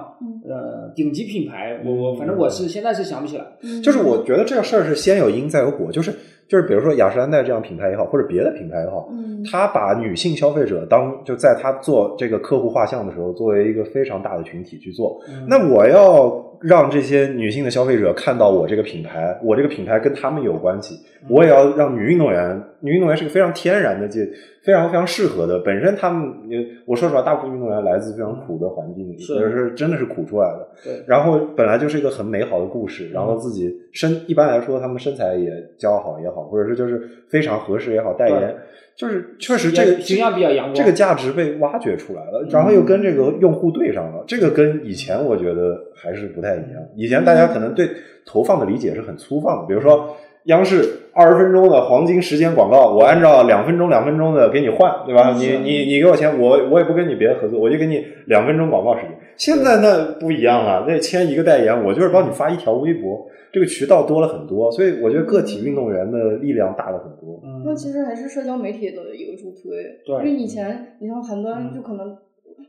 [0.46, 3.46] 呃顶级品牌，我我反正我是现在是想不起来。
[3.82, 6.14] 就是我觉得这个事儿是先有因再有果，就是。
[6.50, 15.22] 就是比如说雅诗兰黛这样品牌也好，或者别的品牌也好，嗯，他把女性消费者当就在他做这个客户画像的时候，作为一个非常大的群体去做。
[15.48, 21.00] 那我要让这些女性的消费者看到我这个品牌，我这个品牌跟他们有关系。
[21.28, 24.26] 我也要让女运动员，女运动员是个非常天然的，这
[24.70, 25.58] 非常非常适合的。
[25.62, 26.32] 本身他们，
[26.86, 30.68] 我说实话，大部分运动员来自非常苦的环境，是是真的是苦出来的。
[30.84, 38.56] 对，然后本来就是一个很美好的故事，然后自己身一般来说，他们身材也姣好也好，或者是就是非常合适也好，代言
[38.96, 44.24] 就是确实这个形象比较阳光，这个价值被挖掘出来了，然后又跟这个用户对上了。
[44.28, 46.86] 这个跟以前我觉得还是不太一样。
[46.96, 47.90] 以前大家可能对
[48.24, 50.16] 投放的理解是很粗放的，比如说。
[50.46, 55.32] 央视二十分钟的黄金时间广告，我按照两分钟两分钟的给你换，对吧？
[55.38, 59.12] 你你你给我钱，我我也不跟你别的合作，我就给你两分钟广告时间。
[59.36, 67.42] 现在那不一样了，那签一个代言，我就是帮你发一条微博，这个渠道多了很多，所以我觉得个体运动员的力量大了很多。
[67.66, 72.18] 那其实还是社交媒体的一个助推，对，因为以前你像韩端，就可能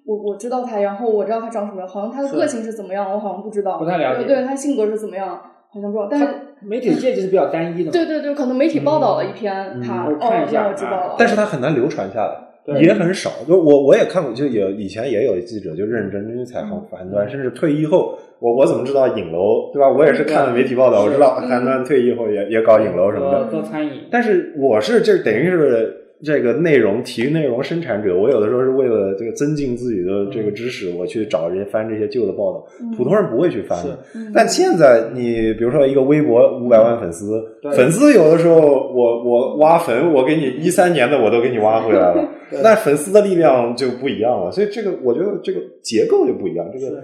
[0.05, 5.41] 我我知道他，然后我知道他长什么样，好像他的个性是怎么样，我好像不知道，不太了解，对他性格是怎么样。
[5.73, 6.27] 好像不知道，但是
[6.63, 7.91] 媒体界就是比较单一的。
[7.91, 11.17] 对对对，可能媒体报道了一篇，他哦，我知道了。
[11.19, 13.31] 但是他很难流传下来，也很少。
[13.47, 19.89] 就我我也看过，就有以前也有记者就认真真采访韩端，甚至退役后，我我怎么知道影楼对吧？
[19.89, 24.03] 我也是看了媒体报道，我知道韩端退役后也也搞影楼什么的，做餐饮。
[24.11, 25.97] 但是我是这等于是。
[26.23, 32.67] 这个内容，体育内容生产者，我有的时候是为了这个增进自己的这个知识，我去找这些翻这些旧的报道。
[32.95, 33.99] 普通人不会去翻的。
[34.35, 37.43] 但现在，你比如说一个微博五百万粉丝，
[37.75, 42.29] 粉丝有的时候，我我挖坟，我给你一三年的我都给你挖回来了。
[42.63, 44.53] 那粉丝的力量就不一样了。
[44.53, 46.71] 所以这个，我觉得这个结构就不一样。
[46.71, 47.03] 这个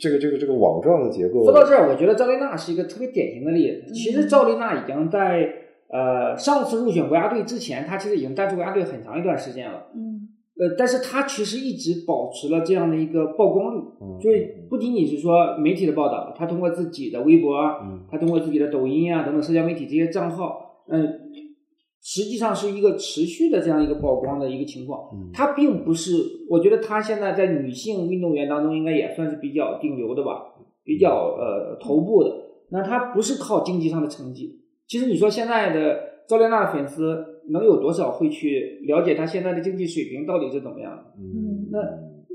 [0.00, 1.44] 这个这个这个网状的结构。
[1.44, 3.94] 说到这儿，我觉得赵丽娜是一个特别典型的例子。
[3.94, 5.48] 其实赵丽娜已经在。
[5.92, 9.86] 呃，上次入选国家队之前，他其实已经淡出国家队很长一段时间了。
[9.94, 10.28] 嗯。
[10.60, 13.80] 呃，但是他其实一直保持了这样的一个曝光率，
[14.20, 17.56] 就是不仅仅是说媒体的报道，他通过自己的微博，
[18.10, 21.02] 他通过自己的抖音啊等等社交媒体这些账号，嗯，
[22.02, 25.08] 实际上是一个持续的这样一个曝光的一个情况。
[25.14, 26.12] 嗯他并不是，
[26.50, 30.42] 我觉得他现在在女性运动员当中应该也算是比较顶流的吧，
[30.84, 32.36] 比较呃头部的。
[32.70, 34.59] 那他不是靠经济上的成绩。
[34.90, 41.04] 其实你说现在的赵丽娜的粉丝能有多少会去了解她现在的经济水平到底是怎么样的？
[41.16, 41.78] 嗯，那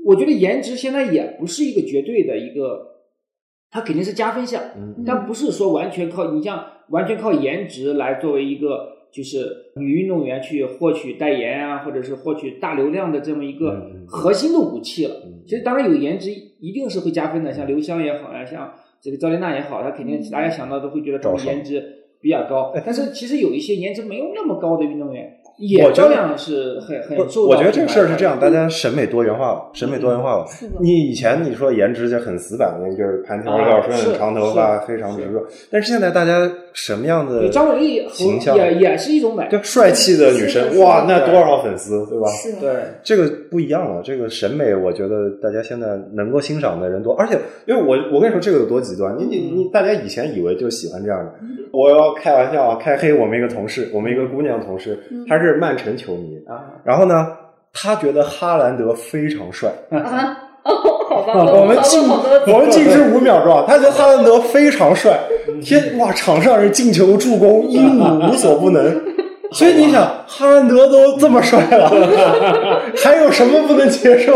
[0.06, 3.02] 我觉得颜值现在也不是一个绝对的一个，
[3.70, 5.04] 它肯定是加分项，嗯。
[5.04, 15.14] 但不是说完全靠你像完全靠颜值来作为一个就是女运动员去获取代言啊，或者是获取大流量的这么一个核心的武器了。
[15.26, 15.42] 嗯。
[15.46, 21.52] 其实当然有颜值一定是会加分的，像刘湘也好呀，像这个赵丽娜也好，她肯定大家想到都会觉得她们赵少。
[21.52, 22.72] 颜值比较高。
[22.84, 30.46] 但是其实有一些颜值没有那么高的运动员，我也照样是很很受我觉得这个事儿是这样，大家审美多元化了，审美多元化了。
[30.80, 35.42] 你以前你说颜值就很死板的那个，就是盘条啊孝顺、长头发、是非常直弱。
[35.70, 38.54] 但是现在大家什么样的张伟丽形象？
[38.54, 40.84] 也也是一种美，就帅气的女是神，的。
[40.84, 42.28] 哇，那多少粉丝，对吧？
[42.32, 42.70] 是，对。
[43.02, 51.32] 这个不一样了，这个审美，我觉得大家现在能够欣赏的人多，而且因为我我跟你说这个有多极端，你你你，大家以前以为就喜欢这样的，
[51.72, 57.26] 我要开玩笑啊，开黑我们一个同事，我们一个姑娘同事，她是曼城球迷，啊，然后呢，
[57.72, 60.36] 她觉得哈兰德非常帅，啊，
[60.66, 65.18] 哦， 好吧，我们静我们静止五秒钟，他觉得哈兰德非常帅，
[65.62, 69.00] 天哇，场上是进球助攻，一五无所不能。
[69.52, 74.34] 所以你想，哈兰德都这么帅了， 还有什么不能接受？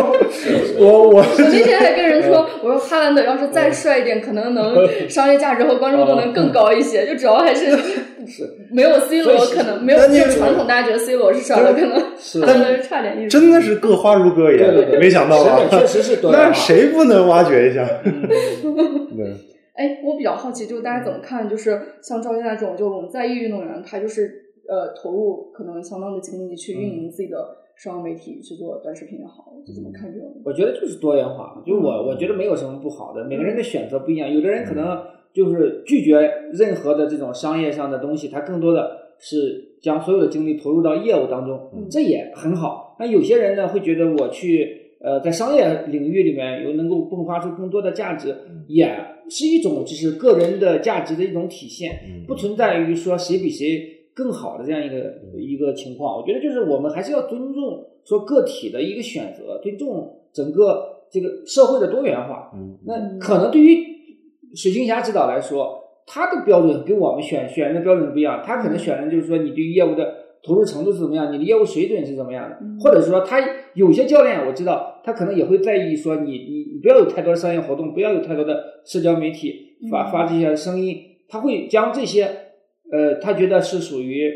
[0.78, 4.74] 我我我那天还跟人说，我说哈兰德要是再帅一点，可能能
[5.10, 7.06] 商业价值和关注度能更高一些。
[7.06, 7.76] 就主要还是
[8.70, 13.28] 没有 C 罗，可能没有那你就传统大家觉得 C 罗是帅的，可能是哈兰德差点意思。
[13.28, 17.84] 真的是各花入各眼，对对对没想到确实是那谁不能挖掘一下？
[18.04, 19.26] 对，
[19.74, 21.48] 哎，我比较好奇，就是大家怎么看？
[21.48, 30.34] 就是像赵丽娜这种，就我们在役运动员，他就是呃投入可能相当的精力去运营自己的社交媒体，去做短视频也好，就怎么看这种？
[30.44, 41.86] 我觉得就是多元化，就我我觉得没有什么不好的，每个人的选择不一样，有的人可能就是拒绝任何的这种商业上的东西，他更多的是将所有的精力投入到业务当中，嗯。
[41.90, 42.96] 这也很好。
[42.98, 48.94] 那有些人呢会觉得我去呃在商业领域里面有能够迸发出更多的价值，也
[49.30, 56.16] 是一种就是个人的价值的一种体现，不存在于说谁比谁更好的这样一个一个情况。
[56.16, 62.50] 我觉得就是我们还是要尊重说个体的一个选择，尊重整个这个社会的多元化。
[62.54, 62.78] 嗯。
[62.86, 63.84] 那可能对于
[64.54, 72.78] 水行侠指导来说，他的标准跟我们选选的标准不一样，他可能选的就是说你对于业务的投入程度是怎么样，你的业务水准是怎么样的，嗯。
[72.80, 73.38] 或者说他
[73.74, 80.12] 有些教练我知道，他可能也会在意说你你你不要有太多的商业活动，不要有太多的社交媒体发嗯。
[80.12, 80.96] 发这些声音，
[81.28, 82.28] 他会将这些
[82.92, 84.30] 呃他觉得是属于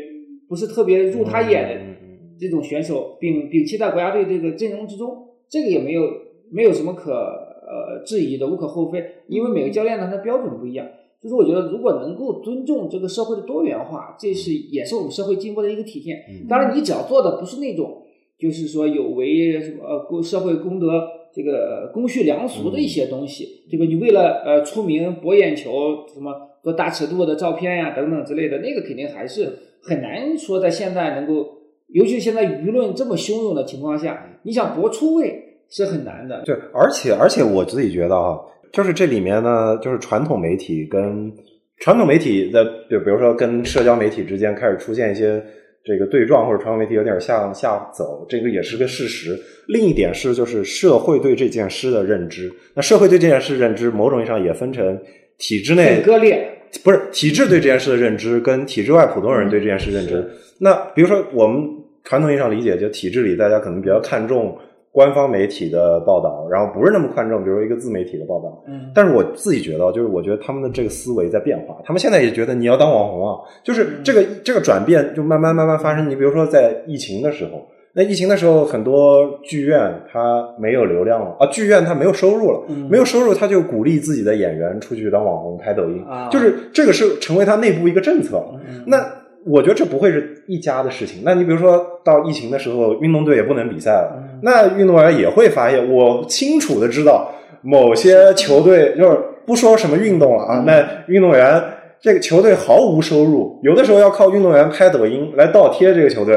[0.47, 6.03] 不是特别入他眼的嗯这种选手，并摒弃在国家队这个阵容之中，这个也没有
[6.51, 9.03] 没有什么可呃质疑的，无可厚非。
[9.27, 10.87] 因为每个教练呢，他标准不一样。
[11.21, 16.17] 就是我觉得，如果能够尊重这个社会的多元化，这是也是我们社会进步的一个体现。
[16.29, 18.03] 嗯当然，你只要做的不是那种，
[18.37, 21.01] 就是说有违什么呃公社会公德
[21.33, 23.85] 这个公序良俗的一些东西，对吧？
[23.85, 26.31] 你为了呃出名博眼球，什么
[26.65, 29.47] 做大尺度的照片呀、等等之类的，那个肯定还是
[29.83, 31.47] 很难说在现在能够，
[31.89, 36.41] 尤其现在舆论这么汹涌的情况下，你想搏出位是很难的。
[36.43, 41.31] 对，而且而且我自己觉得哈，就是这里面呢，就是传统媒体跟
[41.77, 45.39] 传统媒体的，就比如说跟社交媒体之间开始出现一些
[45.83, 49.39] 这个对撞，或者传统媒体有点向下走，这个也是个事实。
[49.67, 52.51] 另一点是，就是社会对这件事的认知。
[52.73, 54.99] 那社会对这件事认知，某种意义上也分成
[55.37, 60.27] 体制内割裂，不是体制对这件事的认知，跟体制外普通人对这件事认知。
[60.59, 61.67] 那比如说，我们
[62.03, 64.57] 传统意义上理解，就体制里大家可能比较看重
[64.91, 68.63] 官方媒体的报道，然后不是那么看重，比如说一个自媒体的报道。
[68.67, 76.09] 嗯，但是我自己觉得，就是我觉得他们的这个思维在变化，他们现在也觉得你要当网红啊，就是这个这个转变就慢慢慢慢发生。
[76.09, 77.65] 你比如说在疫情的时候。
[77.97, 88.43] 那疫情的时候，很多剧院它没有流量了啊，剧院它没有收入了，嗯没有收入，他就鼓励自己的演员出去当网红、拍抖音，啊就是这个是成为他内部一个政策。
[88.67, 88.97] 嗯那
[89.45, 91.21] 我觉得这不会是一家的事情。
[91.23, 97.31] 那你比如说到疫情的时候，运动队也不能比赛了，嗯那运动员也会发现，我清楚的知道
[97.61, 101.63] 某些球队就是不说什么运动了啊，嗯那运动员
[102.01, 106.35] 这个球队毫无收入，有的时候要靠运动员拍抖音来倒贴这个球队。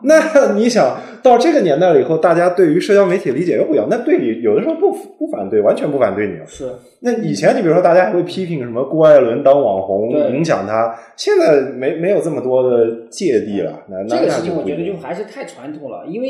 [0.00, 6.46] 啊，那 你想到这个年代了以后，大家对于社交媒体理解又不一样，那对你有的时候不不反对，完全不反对你了。
[6.46, 6.70] 是，
[7.00, 13.84] 那以前你比如说大家还会批评什么郭艾伦当网红影响他，现在没没有这么多的芥蒂了。
[13.88, 16.28] 那那这个事情我觉得就还是太传统了，因为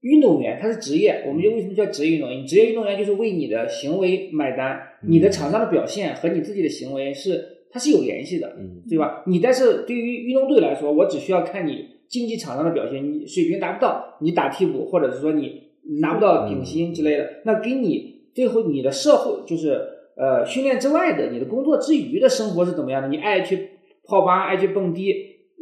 [0.00, 2.44] 运动员他是职业，我们就为什么叫职业运动员？
[2.46, 7.42] 职业运动员就是为你的行为买单，你的场上的表现和你自己的行为是
[7.72, 9.22] 它是有联系的，嗯对吧？
[9.26, 15.60] 你但是对于运动队来说，我只需要看你竞技场上的表现，你水平达不到，你打替补，或者是说你
[16.00, 19.80] 拿不到顶薪之类的，那跟你最后你的社会就是
[20.16, 23.08] 呃训练之外的，你的工作之余的生活是怎么样的？
[23.08, 23.70] 你爱去
[24.06, 25.12] 泡吧，爱去蹦迪，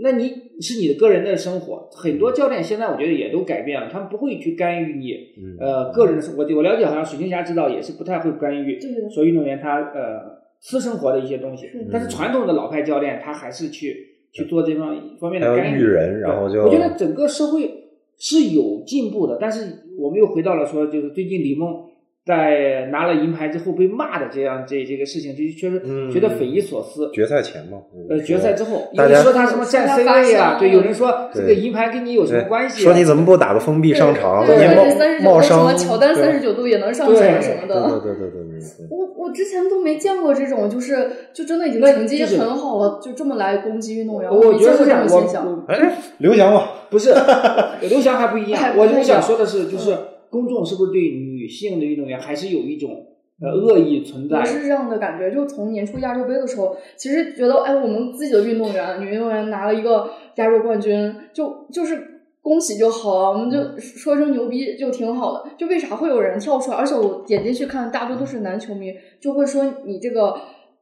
[0.02, 0.28] 那你
[0.60, 1.88] 是你的个人的生活。
[1.90, 6.42] 很多教练现在我觉得也都改变了，他们不会去干预你嗯呃个人的生活。
[6.44, 10.20] 我我了解，好像水晶侠指导也是不太会干预对的说运动员他呃
[10.60, 15.82] 私生活的一些东西，但是传统的老派教练他还是去去做这方方面的干预。
[15.82, 17.84] 人，然后就我觉得整个社会
[18.18, 21.84] 是有进步的，但是我们又回到了说，就是最近李梦
[22.24, 27.10] 在拿了银牌之后被骂的这样这这个事情，就确实嗯觉得匪夷所思。
[27.12, 32.84] 决赛前嘛，呃，决赛之后，有人说他什么占 C 位啊，对，有人说这个银牌跟你有什么关系啊？
[32.84, 34.46] 说你怎么不打个封闭上场？
[34.46, 38.00] 对，你而且冒三十九度什冒伤么乔丹对三十九度也能上场什么的。
[38.00, 38.86] 对对对对对对。
[38.88, 45.64] 我我之前都没见过这种，就是就真的已经那成绩就是很好了，就这么来攻击运动员，我没见过这觉得是这样，我种现象。
[45.66, 47.12] 哎，刘翔嘛，不是
[47.90, 48.74] 刘翔还不一样。
[48.76, 49.96] 我我想说的是，就是
[50.30, 51.00] 公众是不是对
[51.42, 53.04] 女性的运动员还是有一种
[53.40, 54.44] 呃恶意存在我？
[54.44, 65.50] 是这样的感觉，就从年初亚洲杯的时候，其实觉得哎，我们自己的运动员，女运动员拿了一个亚洲冠军，就就是恭喜就好了，我们就说声牛逼就挺好的。
[65.58, 66.76] 就为啥会有人跳出来？
[66.76, 70.36] 而且我点进去看，大多都是男球迷，就会说你这个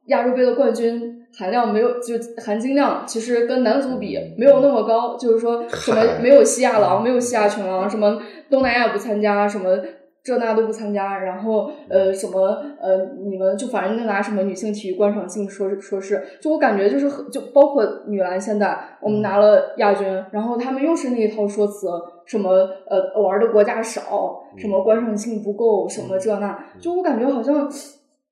[0.05, 1.17] 亚洲杯的冠军。
[1.33, 9.79] 含量没有，就含金量其实跟男足比没有那么高，就是说什么没有西亚狼，没有西亚拳王，什么东南亚不参加，什么
[10.23, 12.39] 这那都不参加，然后呃什么
[12.79, 21.87] 呃你们就反正就拿什么女性体育观赏性说说是，就我感觉就是就包括女篮现在我们拿了亚军，然后他们又是那一套说辞，
[22.25, 22.51] 什么
[22.87, 27.67] 呃玩的国家少，什么观赏性不够，什么这那，就我感觉好像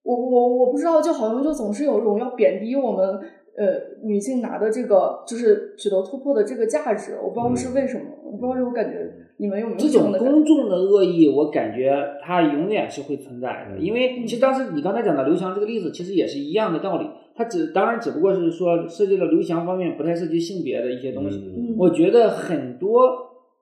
[0.04, 3.20] 我我我不知道，就好像就总是有一种要贬低我们。
[3.58, 3.66] 呃，
[4.04, 8.98] 女性拿的这个就是取得突破的这个价值，我不知道是为什么，我不知道这种感觉，
[9.40, 10.12] 你们有没有这种？
[10.12, 17.08] 公众的恶意，我感觉它永远是会存在的，嗯因为其实当时你刚才讲的刘翔这个例子，其实也是一样的道理。
[17.36, 21.38] 它只当然只不过是说涉及了刘翔方面不太涉及性别的一些东西。
[21.38, 23.00] 嗯我觉得很多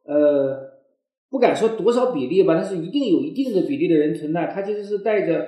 [0.04, 0.58] 呃，
[1.30, 5.48] 不敢说多少比例吧，但是一定有一定的比例的人存在，他其实是带着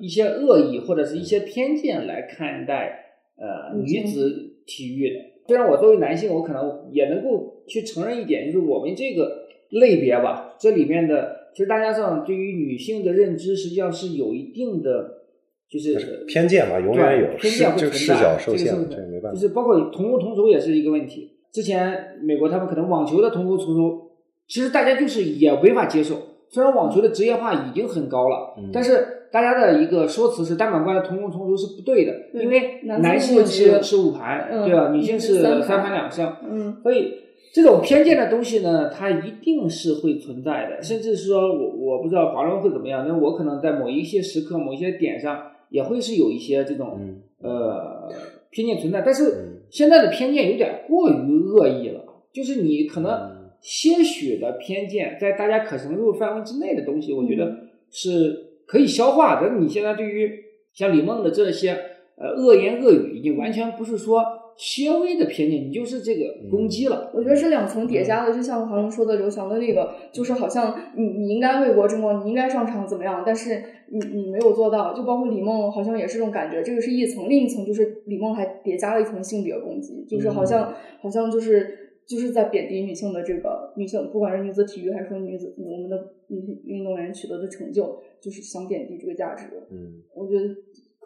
[0.00, 3.04] 一些恶意或者是一些偏见来看待
[3.36, 5.16] 呃女子体育的。
[5.46, 15.22] 虽然我作为男性，我可能也能够去承认一点，就是我们这个类别吧，这里面的其实大家上对于女性的认知实际上是有一定的，
[15.68, 19.32] 就是偏见吧，永远有偏见会存在，角受限，这个是这个没办法。
[19.32, 21.32] 就是包括同工同酬也是一个问题。
[21.50, 24.10] 之前美国他们可能网球的同工同酬，
[24.46, 26.16] 其实大家就是也没法接受。
[26.50, 34.90] 虽然网球的职业化已经很高了，嗯但是大家的一个说辞是单板冠的同工同酬是不对的，对因为男男性是性是是五盘，嗯对吧？
[34.90, 37.14] 女性是三盘三盘两胜，嗯所以
[37.52, 47.22] 这种偏见的东西呢，它一定是会存在的，甚至是说我我不知道华人会怎么样，那我可能在某一些时刻、某一些点上，也会是有一些这种、嗯。
[47.40, 48.08] 呃
[48.50, 49.02] 偏见存在。
[49.02, 49.62] 但是嗯。
[49.70, 53.50] 现在的偏见有点过于恶意了，就是你可能嗯。
[53.60, 57.38] 些许的偏见，在大家可承受范围之内的东西，我觉嗯。
[57.38, 57.56] 得
[57.90, 59.56] 是可以消化的。
[59.58, 60.30] 你现在对于
[60.72, 61.70] 像李梦的这些
[62.16, 64.22] 呃恶言恶语，已经完全不是说
[64.58, 67.10] 稍微的偏见，你就是这个攻击了。
[67.14, 81.84] 我觉得是两层叠加的，就像黄龙说的刘翔的那个，就是好像你你应该为国争光，你应该上场怎么样，但是你你没有做到，就包括李梦好像也是这种感觉，这个是一层，另一层就是李梦还叠加了一层性别攻击，就是好像、好像就是。
[82.08, 89.44] 就是在贬低女性的这个女性，不管是女子体育还是说女子我们的女性运动员取得的成就，就是想贬低这个价值。
[89.70, 90.48] 嗯我觉得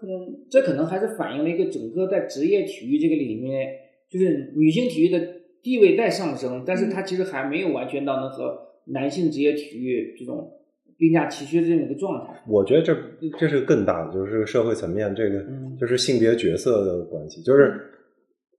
[0.03, 0.19] 可能
[0.51, 3.69] 这可能还是反映了一个整个在职业体育这个里面，
[4.11, 5.25] 就是女性体育的
[5.63, 10.51] 地位在上升，但是它其实还没有完全到能和男性职业体育这种
[10.99, 12.35] 并驾齐驱的这么一个状态。
[12.49, 12.93] 我觉得这
[13.39, 17.41] 这是更大的，就是社会层面这个嗯就是性别角色的关系。
[17.43, 17.81] 就是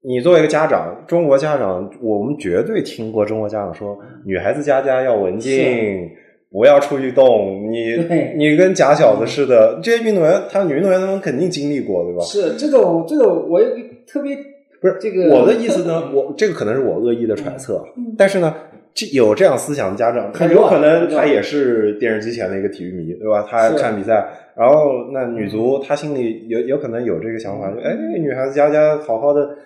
[0.02, 6.10] 你作为一个家长，中国家长，我们绝对听过中国家长说，女孩子家家要文静是，
[6.54, 7.68] 不要出去动。
[7.72, 7.96] 你
[8.38, 12.22] 你跟假小子似的，这些运动员，他女运动员他们肯定经历过，对吧？
[12.24, 13.68] 是这种这个，我也
[14.08, 14.38] 特别
[14.80, 18.54] 不是这个我的意思呢，我这个可能是我恶意的揣测，嗯但是呢，
[18.94, 23.48] 这有这样思想的家长，有可能他也是电视机前的一个体育迷，对吧？
[23.50, 24.24] 他看比赛，
[24.56, 29.58] 然后那女足他心里有有可能有这个想法，就哎，女孩子家家好好的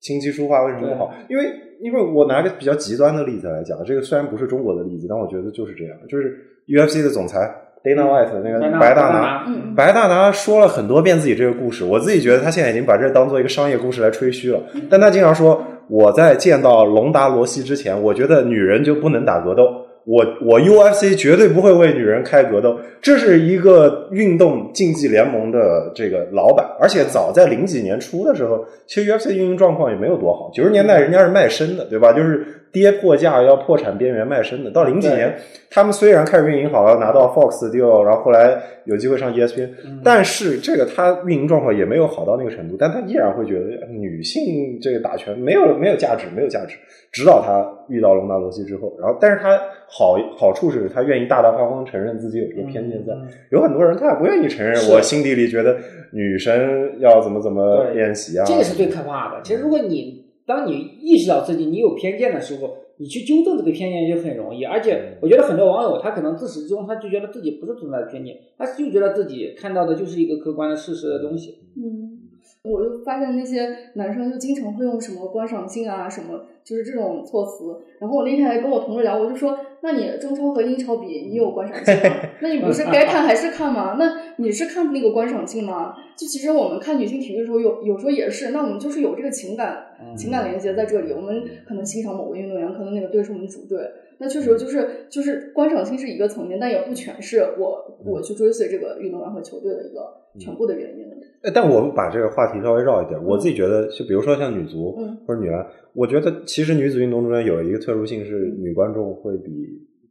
[0.00, 1.14] 琴棋书画为什么不好？
[1.28, 1.44] 因为
[1.84, 6.34] 因为我拿个比较极端的例子来讲，这个虽然不是中国的例子，但我觉得就是这样，就是
[6.66, 7.38] UFC 的总裁
[7.84, 9.20] Dana White 那个白白大拿。
[9.20, 14.58] 拿，嗯白大拿说了很多遍自己这个故事，我自己觉得他现在已经把这当做一个商业故事来吹嘘了。
[14.88, 19.83] 但他经常说，我在见到隆达罗西之前，我觉得女人就不能打格斗。
[20.04, 30.50] 我我 UFC 绝对不会为女人开格斗，这是一个运动竞技联盟的这个老板，而且早在零几年初的时候，其实 UFC 运营状况也没有多好。
[30.52, 32.12] 九十年代人家是卖身的，对吧？
[32.12, 34.70] 就是跌破价要破产边缘卖身的。
[34.72, 35.32] 到零几年，
[35.70, 39.70] 他们虽然开始运营好了，拿到 Fox 的 deal，然后后来有机会上 ESPN，、
[40.02, 46.76] 但是这个他运营状况也没有好到那个程度，但他依然会觉得呃女性这个打拳没有没有价值，没有价值。
[47.12, 49.56] 直到他遇到隆达罗西之后，然后但是他
[49.86, 53.12] 好好处是他愿意大大方方承认自己有这个偏见在。
[53.12, 55.76] 嗯有很多人他也不愿意承认，我心底里觉得
[56.10, 59.40] 女生要怎么怎么练习啊，这个是最可怕的。
[59.44, 64.64] 其实，如果你当你意识到自己你有偏见的时候，你去纠正这个偏见就很容易。
[64.64, 71.58] 而且，我觉得很多网友他可能自始至终他就觉得自己不是存在的偏见，他就觉得自己看到的就是一个客观的事实的东西。
[71.76, 72.18] 嗯，
[72.62, 77.80] 我就发现那些男生就经常会用什么观赏性啊，什么就是这种措辞。
[77.98, 82.16] 然后我那天还跟我同事聊，我就说，那你中超和英超比，你有观赏性吗？
[82.40, 83.96] 那你不是该看还是看吗？
[83.98, 85.94] 那你是看那个观赏性吗？
[86.16, 89.86] 就其实我们看女性体育的时候，有有时候也是，那我们就是有这个情感
[90.16, 91.12] 情感连接在这里。
[91.12, 93.78] 我们可能欣赏某个运动员，可能那个队是我们主队，
[94.18, 100.00] 那确实就是就是观赏性是一个层面，但也不全是我我去追随这个运动员和球队的一个
[100.38, 101.04] 全部的原因。
[101.42, 105.16] 呃但我们把这个话题稍微绕一点，我自己觉得，就比如说像女足嗯。
[105.26, 109.50] 或者女篮，我觉得其实女子运动中间有一个特殊性是女观众会比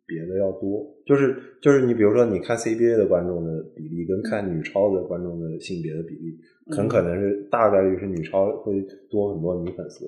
[0.06, 6.38] 别的要多，就是就是你比如说你看 CBA 的观众的比例跟看女超的观众的性别的比例，
[6.72, 8.74] 很可能是大概率是女超会
[9.10, 10.06] 多很多女粉丝。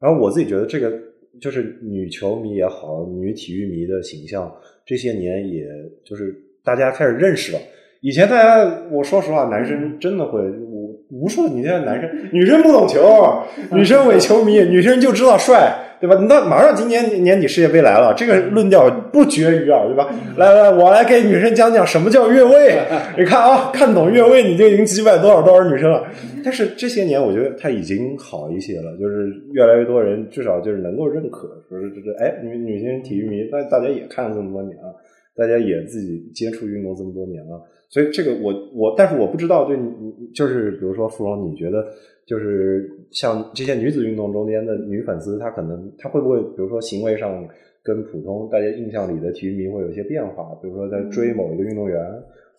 [0.00, 0.92] 然后我自己觉得这个
[1.40, 4.50] 就是女球迷也好，女体育迷的形象
[4.86, 5.66] 这些年也
[6.04, 6.34] 就是
[6.64, 7.58] 大家开始认识了。
[8.00, 13.42] 以前大家，我说实话，男生真的会无无数，你现在男生，女生不懂球，
[13.72, 16.16] 女生伪球迷，女生就知道帅，对吧？
[16.28, 20.08] 那马上今年年底世界杯来了，这个论调不绝于耳，对吧？
[20.36, 22.80] 来来，我来给女生讲讲什么叫越位。
[23.18, 26.02] 你看啊，看懂越位，你就已经击败多少多少女生了。
[26.42, 34.94] 但是这些年，我觉得他已经好一些了，就是越来越多人至少就是能够认可，说是这这，哎，女女性体育迷，那大家也看了这么多年了。
[35.36, 41.84] 大家也自己接触运动这么多年了，所以这个我我，但是我不知道对你，就是比如说芙蓉，你觉得
[42.24, 47.44] 就是像这些女子运动中间的女粉丝，她可能她会不会，比如说行为上
[47.82, 52.00] 跟普通大家印象里的体育迷会有一些变化，比如说在追某一个运动员，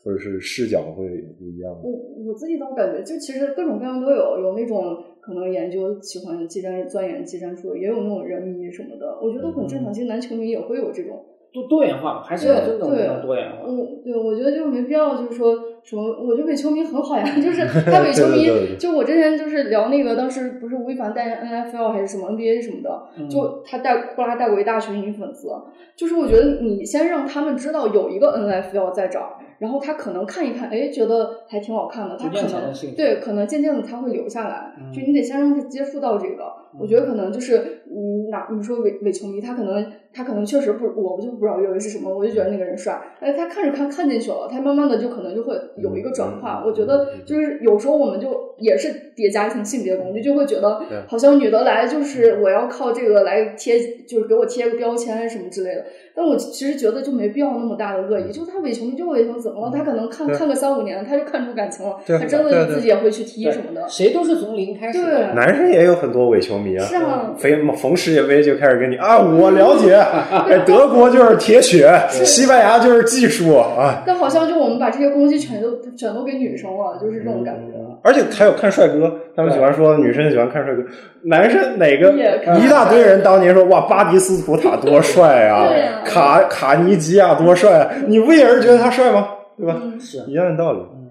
[0.04, 1.08] 或者是视角会
[1.40, 1.72] 不一样。
[1.82, 1.92] 我
[2.26, 9.94] 我自己倒感觉，就其实各种各样都有，有那种可能研究喜欢技战钻研技战术，也有那种人迷什么的，我觉得都很正常。
[9.94, 11.24] 其实男球迷也会有这种。
[11.54, 13.68] 多多元化，还是要尊重这种多元化。
[13.68, 18.48] 我，对，我觉得就没必要，就是说什么，我觉得伪球迷很好呀， 就是 他伪球迷，
[18.78, 23.30] 就我之前就是聊那个，当时不是吴亦凡带 NFL 还是什么 NBA 什么的，嗯。
[23.30, 25.50] 就他带后来带过一大群女粉丝，
[25.96, 36.44] 就是我觉得你先让他们知道有一个 NFL 在这儿，然后他可能看一看，哎，觉得还挺好看的，他可能对，可能渐渐的他会留下来，嗯、就你得先让他接触到这个，
[36.80, 46.64] 我觉得可能就是你哪你说伪伪球迷，他可能他可能确实不，我就不知道越位是什么，我就觉得那个人帅，哎，他看着看看进去了，他慢慢的就可能就会有一个转化。
[46.66, 53.78] 我觉得就是有时候我们就也是叠加一层性别工具，就会觉得好像女的来就是我要靠这个来贴，
[54.08, 55.86] 就是给我贴个标签什么之类的。
[56.14, 59.72] 但我其实觉得就没必要那么大的恶意，就是他伪球迷就伪球迷怎么了？
[59.74, 63.88] 他可能看看个三五年，他就看出感情了，他真的就自己也会去踢什么的。
[63.88, 65.02] 谁都是从零开始。
[65.02, 66.84] 对，男生也有很多伪球迷啊。
[66.84, 74.04] 是啊，逢逢世界杯就开始跟你啊，我了解，哎，德国就是铁血，西班牙就是技术啊。
[74.06, 77.74] 但好像就我们把这些攻击全都全都给女生了，就是这种感觉。
[78.04, 80.84] 而且还有看帅哥，他们喜欢说女生喜欢看帅哥，
[81.24, 82.12] 男生哪个
[82.60, 89.28] 一大堆人当年说哇巴迪斯图塔多帅啊，对啊卡卡尼吉亚多帅啊，你不也是觉得他帅吗？
[89.58, 89.80] 对吧？
[89.84, 90.80] 嗯是一样的道理。
[90.80, 91.10] 嗯，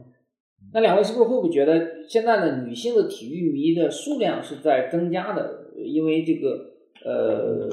[0.74, 5.50] 那两位是不是会不会觉得现在的女性的体育迷的数量是在增加的？
[5.84, 6.72] 因为这个
[7.04, 7.68] 呃，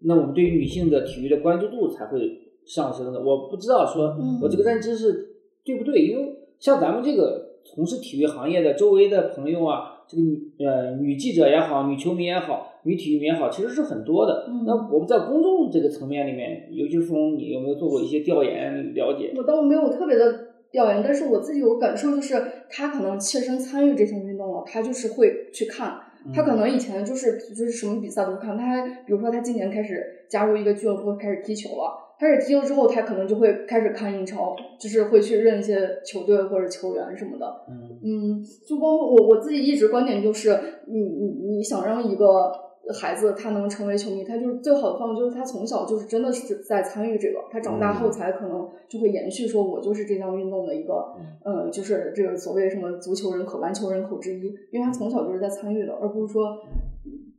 [0.00, 3.20] 那我们对于女性的体育的关注度才会上升的。
[3.20, 14.46] 我不知道说嗯我这个认知是对不对，因为像咱们这个从事体育行业的周围的朋友啊，这个女呃女记者也好，女球迷也好，女体育迷也好，其实是很多的。
[14.48, 19.32] 嗯那我们在公众这个层面里面，尤其是从你有没有做过一些调研了解？
[19.36, 22.34] 我倒没有特别的调研，但是我自己有感受，就是
[22.70, 26.00] 他可能切身参与这项运动了，他就是会去看。
[26.34, 37.46] 他可能以前就是就是什么比赛都看，他还比如说他今年开始加入一个俱乐部开始踢球了，开始踢了之后，他可能就会开始看英超，就是会去认一些球队或者球员什么的。
[37.68, 42.52] 嗯嗯，就包括我我自己一直观点就是，你你你想让一个
[42.92, 51.14] 孩子他能成为球迷，他就是最好的方法就是他从小就是真的是在参与这个，他长大后才可能就会延续说，我就是这项运动的一个，
[51.44, 56.56] 呃，就是这个所谓什么足球人口、篮球人口之一，因为他从小就是在参与的，而不是说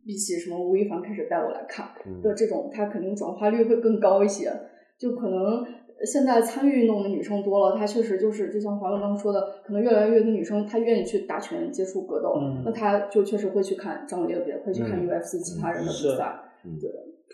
[0.05, 1.87] 比起什么吴亦凡开始带我来看
[2.21, 4.51] 的这种，他肯定转化率会更高一些，
[4.99, 5.65] 就可能。
[6.05, 12.63] 现在参与运动的女生多了，她确实就是就像华伦刚刚说的，可能越来越多女生她愿意去打拳、接触格斗，嗯。
[12.65, 15.07] 那她就确实会去看张伟丽的比赛，会去看嗯。
[15.07, 16.39] UFC 其他人的比赛。
[16.79, 16.89] 对。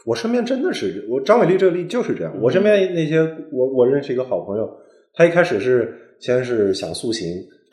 [0.06, 2.34] 我身边真的是我张伟丽这个例就是这样。
[2.42, 3.20] 我身边那些
[3.52, 4.70] 我我认识一个好朋友，
[5.14, 7.28] 他一开始是先是想塑形，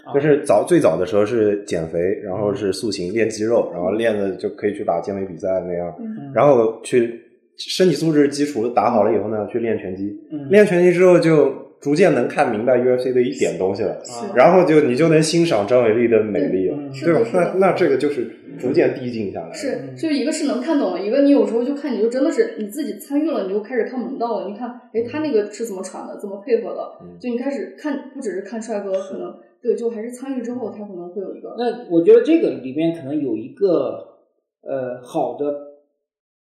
[0.04, 0.14] 啊。
[0.14, 6.32] 就是早最早的时候是减肥，然后是塑形练肌肉，然后练的就可以去打健美比赛那样，嗯。
[6.32, 7.20] 然后去
[7.68, 13.96] 身体素质基础打好了以后呢，去练拳击，嗯练拳击之后就逐渐能看明白 UFC 的一点东西了。
[14.34, 19.52] 然后就你就能欣赏张伟丽的美丽了，嗯对那那这个就是逐渐递进下来。
[19.52, 24.48] 是，就一个是能看懂了，一个你有时候就看你就真的是你自己参与了，你就开始看门道了。
[24.48, 26.80] 你看，哎，他那个是怎么传的，怎么配合的？
[27.02, 34.18] 嗯就你开始看，不只是看帅哥，可能对，就还是参与之后，他可能会有一个那我觉得这个里面可能有一个
[34.62, 35.71] 呃好的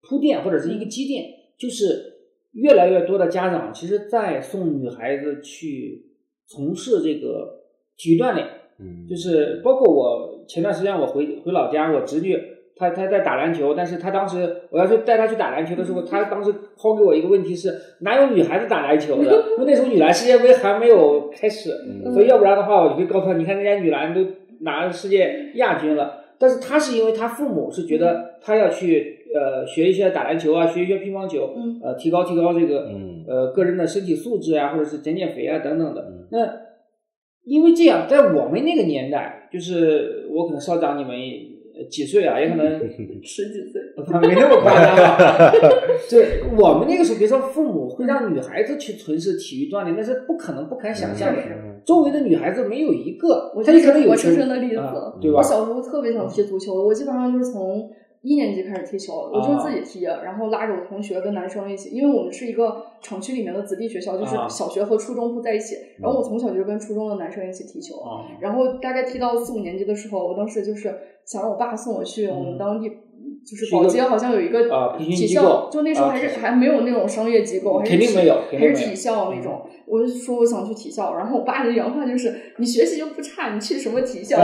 [0.02, 1.24] 铺垫或者是一个积淀，
[1.58, 2.14] 就是
[2.54, 6.06] 越来越多的家长其实在送女孩子去
[6.48, 7.62] 从事这个
[7.98, 8.48] 体育锻炼，
[8.80, 12.36] 嗯，就是包括我前段时间我回回老家，我侄女
[12.76, 17.72] 她她在打篮球，但是她当时我要去带她去打篮球的时候， 她当时抛给我一个问题是
[18.02, 19.46] 哪有女孩子打篮球的？
[19.60, 24.26] 因为那时候女篮世界杯还没有开始，嗯所以要不然的话，我就会告诉她，你看人家女篮都
[24.62, 26.16] 拿了世界亚军了。
[26.40, 36.28] 但是他是因为他父母是觉得他要去呃学一些打篮球啊，学一些乒乓球，嗯呃提高提高这个嗯呃个人的身体素质啊，或者是减减肥啊等等的嗯。
[36.32, 36.50] 那
[37.46, 41.12] 因为这样，在我们那个年代，就是我可能稍长你们
[41.76, 42.80] 呃几岁啊，也可能
[43.24, 43.82] 十几岁。
[44.22, 45.52] 没那么夸张啊。
[46.10, 51.42] 对我们那个时候，别说父母会让女孩子去从事体育锻炼，那是不可能、不敢想象的。
[51.80, 55.44] 嗯周围的女孩子没有一个，我她也可能有活生球生的例子，啊对吧我？
[55.44, 57.90] 小时候特别想踢足球，我基本上就是从
[58.22, 70.94] 一年级开始踢球，我就自己踢，然后拉着我同学跟男生一起，因为我们是一个厂区里面的子弟学校，就是啊小学和初中不在一起，然后我从小就跟初中的男生一起踢球，啊，然后大概踢到四五年级的时候，我当时就是
[71.26, 72.92] 想让我爸送我去我们当地。
[73.46, 79.66] 就是保洁好像有一个啊培训体机构校，就那时候啊还是还没有那种商业机构，还是体肯定没有还是体校那种。
[79.88, 84.38] 我就说我想去体校，然后我爸的原话就是：“你学习又不差，你去什么体校？”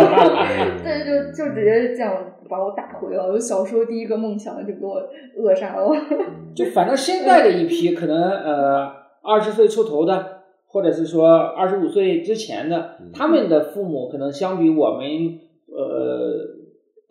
[0.84, 2.18] 对，就就直接这样
[2.50, 3.32] 把我打回了。
[3.32, 5.00] 我小时候第一个梦想就给我
[5.38, 5.96] 扼杀了。
[6.56, 15.06] 就反正现在的一批可能呃二十岁出头的，或者是说二十五岁之前的，他们的父母可能相比我们
[15.68, 16.55] 呃，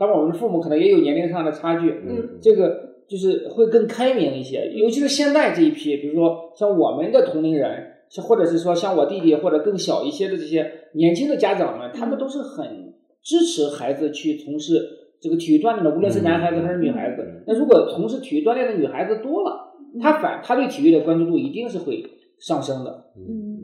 [0.04, 12.92] 当然我们的父母可能也有年龄上的差距，嗯这个就是会更开明一些，尤其是现在这一批，比如说像我们的同龄人，像或者是说像我弟弟或者更小一些的这些年轻的家长们，他们都是很
[13.22, 14.86] 支持孩子去从事
[15.18, 17.44] 这个体育锻炼的，无论是男孩子还是女孩子嗯。
[17.46, 22.04] 那如果从事体育锻炼的女孩子多了，他反他对体育的关注度一定是会
[22.38, 23.06] 上升的。
[23.16, 23.54] 嗯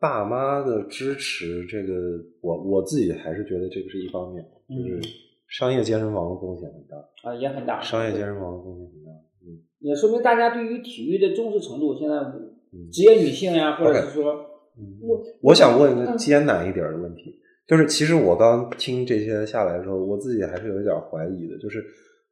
[0.00, 1.92] 爸妈的支持，这个
[2.40, 5.00] 我我自己还是觉得这个是一方面，就是
[5.48, 6.96] 商业健身房的贡献很大，
[7.28, 7.80] 啊，也很大。
[7.80, 9.10] 商业健身房的贡献很大。
[9.10, 14.32] 嗯也说明大家对于体育的重视程度，现在嗯职业女性呀，或者是说，
[14.76, 21.82] 嗯我我想问一个嗯艰难一点的问题，就是其实我刚听这些下来的时候，我自己还是有一点怀疑的，就是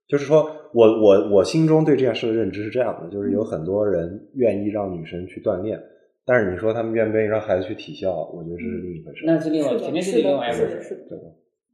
[0.09, 0.45] 就是说
[0.75, 5.81] 我我我心中对这件事的认知是这样的，就是有很多人愿意让女生去锻炼，
[6.27, 9.23] 但是你说他们愿不愿意让孩子去体校，我觉得这是另一回事。
[9.25, 11.07] 那是另外，肯定是另外一回事。
[11.09, 11.25] 对吧？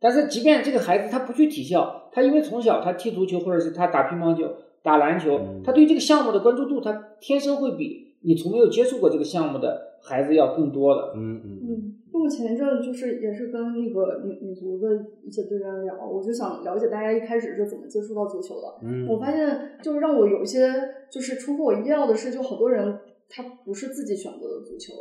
[0.03, 11.13] 但是，即便这个孩子他不去体校，他因为从小他踢足球，或者是他打乒乓球、打篮球，嗯他对这个项目的关注度，他天生会比你从没有接触过这个项目的孩子要更多的。
[11.15, 14.89] 嗯嗯嗯，我前一阵就是也是跟那个女女足的
[15.25, 18.75] 一些队员聊，我就想了解大家一开始是怎么接触到足球的。
[18.83, 20.69] 嗯，我发现，就是让我有一些
[21.11, 22.99] 就是出乎我意料的是，就好多人
[23.29, 24.93] 他不是自己选择的足球，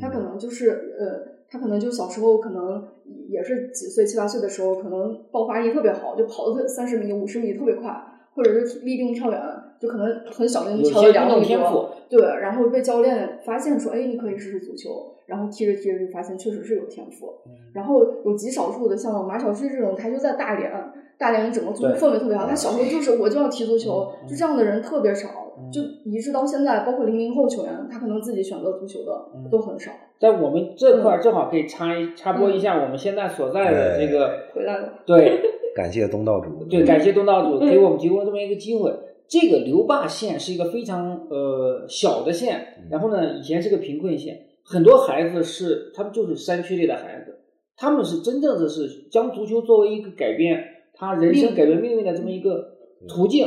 [0.00, 2.82] 他可能就是呃他可能就小时候可能
[3.28, 7.90] 也是几岁七八岁的时候，可能爆发力特别好，就跑的三十米、五十米特别快，
[8.34, 9.40] 或者是立定跳远，
[9.80, 11.92] 就可能很小就跳了两米多。
[12.08, 17.34] 对，然后被教练发现说：“哎，你可以试试足球。”然后踢着踢着就发现确实是有天赋。
[17.72, 20.70] 然后有极少数的像马晓旭这种，他就在大连，
[21.18, 22.46] 大连整个足球氛围特别好。
[22.46, 25.28] 他小时候就是我就要踢足球，就这样的人特别少。
[25.72, 29.90] 就一直到现在，包括零零后球员，他可能自己选择足球的都很少。
[30.18, 34.94] 在我们这块儿正好可以插一插播一下我们现在所在的这个回来了。
[35.04, 35.40] 对，
[35.74, 36.64] 感谢东道主。
[36.64, 38.92] 对，感谢东道主给我们提供这么一个机会。
[39.28, 47.36] 这个刘坝县是一个非常呃小的县，然后呢，以前是个贫困县，很多孩子是他们就是山区里的孩子，
[47.76, 50.64] 他们是真正的是将足球作为一个改变
[50.94, 52.68] 他人生、改变命运的这么一个
[53.08, 53.46] 途径。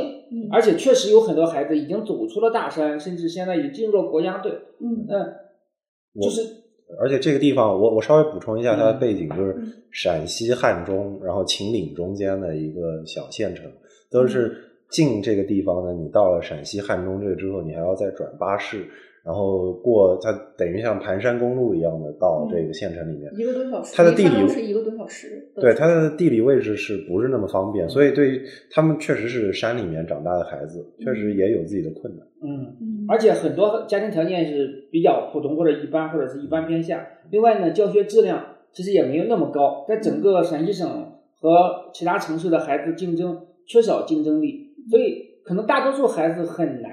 [0.52, 4.52] 而且确实有很多孩子已经走出了大山，甚至现在已经进入了国家队。
[4.78, 5.34] 嗯嗯，
[6.22, 6.42] 就是，
[6.98, 9.56] 而且这个地方，我我稍微补充一下它的背景，就是
[9.90, 13.70] 陕西汉中，然后秦岭中间的一个小县城，
[14.10, 14.56] 都是
[14.90, 15.92] 进这个地方呢。
[15.92, 18.88] 你到了陕西汉中这个之后，你还要再转巴士。
[19.22, 23.94] 然后过它等于像盘山公路一样的到这个县城里面，一个多小时。
[23.94, 25.46] 它的地理是一个多小时。
[25.56, 27.86] 对它的地理位置是不是那么方便？
[27.86, 32.26] 所以对于他们确实是山里面长大的孩子，确实也有自己的困难。
[32.42, 37.06] 嗯，而且很多家庭条件是比较普通或者一般或者是一般偏下。
[37.30, 38.42] 另外呢，教学质量
[38.72, 40.88] 其实也没有那么高，在整个陕西省
[41.38, 46.90] 和其他城市的孩子竞争缺少竞争力，所以可能大多数孩子很难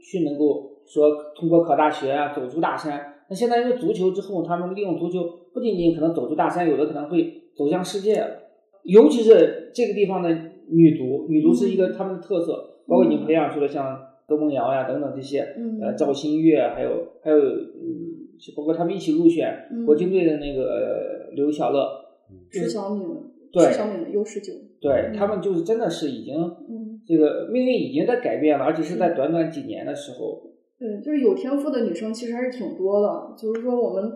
[0.00, 0.65] 去能够。
[0.86, 3.12] 说通过考大学啊，走出大山。
[3.28, 8.24] 那现在因为足球之后，他们利用足球不仅仅可能走出大山，有的可能会走向世界。
[8.84, 10.30] 尤其是这个地方的
[10.68, 15.40] 女足，女足是一个他们的特色，包括已经培养出了像周梦瑶呀等等这些，
[15.82, 21.84] 呃，赵新月，还有还有，嗯，包括他们一起入选国青队的那个刘晓乐，
[22.48, 23.04] 石小敏，
[23.50, 26.36] 对，小敏的 U 十九，对他们就是真的是已经，
[27.04, 30.52] 这个命运已经在改变了，而且是在短短几年的时候。
[30.78, 33.34] 对，就是有天赋的女生其实还是挺多的。
[33.36, 34.12] 就是说，我们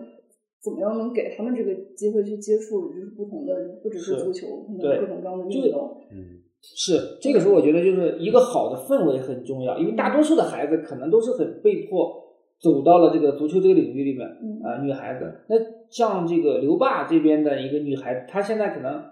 [0.63, 5.97] 怎么样能给他们这个机会去接触，就是不同的，不只是足球，可能各种各样的运动。
[6.11, 12.13] 嗯，是这个时候，我觉得就是一个好的氛围很重要，因为大多数的孩子可能都是很被迫
[12.59, 14.27] 走到了这个足球这个领域里面。
[14.63, 15.55] 啊，女孩子，那
[15.89, 19.03] 像这个刘爸这边的一个女孩子，她现在可能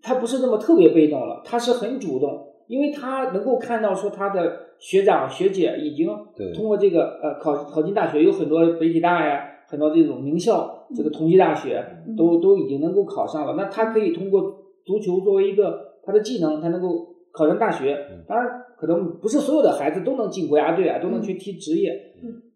[0.00, 2.46] 她不是那么特别被动了，她是很主动。
[2.70, 6.06] 因为他能够看到说他的学长学姐已经
[6.54, 11.84] 通过这个呃考考进大学，有很多北体大呀，很多这种名校，这个同济大学
[12.16, 13.54] 都都已经能够考上了。
[13.56, 14.40] 那他可以通过
[14.84, 17.98] 足球作为一个他的技能，他能够考上大学。
[18.28, 21.90] 当然，可能不是所有的孩子都能进国家队啊，都能去踢职业。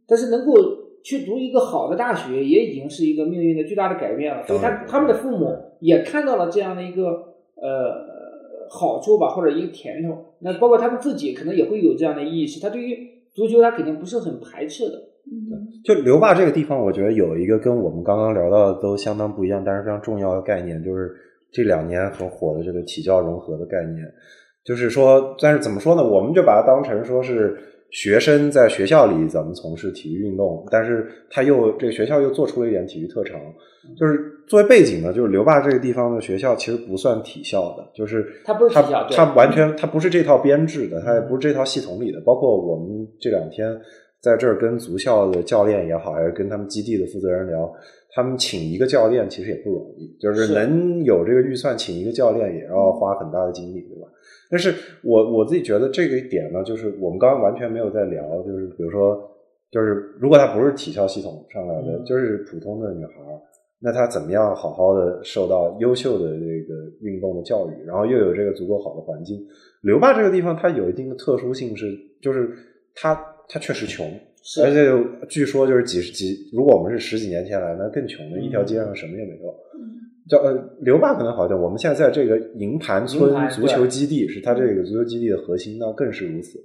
[0.07, 0.55] 但是能够
[1.03, 4.47] 去读一个好的大学，也已经是一个命运的巨大的改变了。
[4.47, 8.14] 所以，他他们的父母也看到了这样的一个呃。
[8.75, 10.19] 好处吧，或者一个甜头。
[10.41, 12.61] 那包括他们自己可能也会有这样的意识。
[12.61, 12.97] 他对于
[13.35, 14.97] 足球，他肯定不是很排斥的。
[15.27, 21.11] 嗯，就留坝这个地方，我觉得有一个跟我们刚刚聊到的都相当不一样，但是非常重要的概念，就是
[21.51, 24.05] 这两年很火的这个体教融合的概念。
[24.65, 26.03] 就是说，但是怎么说呢？
[26.03, 27.57] 我们就把它当成说是
[27.95, 33.41] 学生在学校里怎么从事体育运动，但是他又这个学校又做出了一点体育特长，
[33.97, 34.33] 就是。
[34.47, 42.21] 作为背景呢，就是刘坝这个地方的学校其实不算体校的，就是它不是体校，它完全它不是这套编制的，它也不是这套系统里的。
[42.21, 43.75] 包括我们这两天
[44.21, 47.73] 在这儿跟足校的教练也好，还是跟他们基地的负责人聊，
[48.15, 54.04] 他们请一个教练其实也不容易，就是能有这个预算请一个教练，也要花很大的精力，对吧？
[54.55, 59.21] 但是我我自己觉得这个点呢，就是我们刚刚完全没有在聊，就是比如说，
[59.73, 63.13] 就是如果她不是体校系统上来的，就是普通的女孩。
[63.81, 69.45] 那她怎么样好好的受到优秀的这个运动的教育，然后又有这个足够好的环境？
[69.83, 71.93] 刘坝这个地方它有一定的特殊性，是
[72.23, 72.49] 就是
[72.95, 73.13] 它
[73.49, 74.07] 它确实穷，
[74.63, 74.89] 而且
[75.29, 79.53] 据说就是几十几，如果我们是十几年前来，那更穷的一条街上什么也没有。
[80.29, 86.59] 叫呃刘坝可能好点，我们现在在这个营盘村足球基地，是它这个足球基地的核心，那更是如此。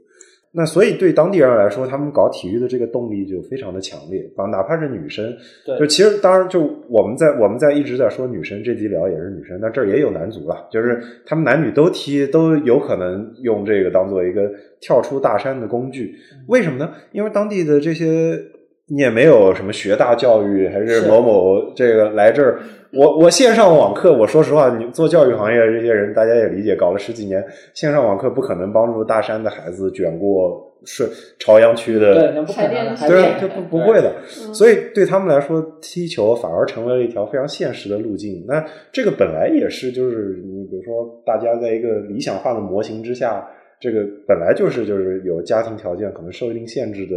[0.51, 5.32] 那所以对当地人来说，他们搞体育的这个动力就非常的强烈啊，哪怕是女生，
[5.78, 14.49] 就其实当然就我们在我们在一直在说女生，这集聊也是女生，那这儿也有男足了，就是他们男女都踢，都有可能用这个当做一个
[14.82, 16.16] 跳出大山的工具。
[16.47, 16.93] 为什么呢？
[17.12, 18.41] 因为当地的这些
[18.90, 22.60] 你也没有什么学大教育，还是某某这个来这儿。
[22.92, 34.12] 我我线上网课，我说实话，你做教育行业这些人，大家也理解，搞了十几年线上网课，不可能帮助大山的孩子卷过是朝阳区的，对，那不可能，对，就不不会的。
[34.28, 38.44] 所以对他们来说，踢球反而成为了一条非常现实的路径。
[38.48, 43.48] 那这个本来也是，就是你比如说，大家在一个理想化的模型之下，
[43.80, 47.14] 这个本来就是就是有家庭条件可能受一定限制的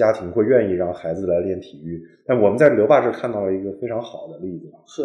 [0.00, 2.00] 家庭会愿意让孩子来练体育。
[2.26, 5.02] 但我们在刘爸这看到了一个非常好的例子，是，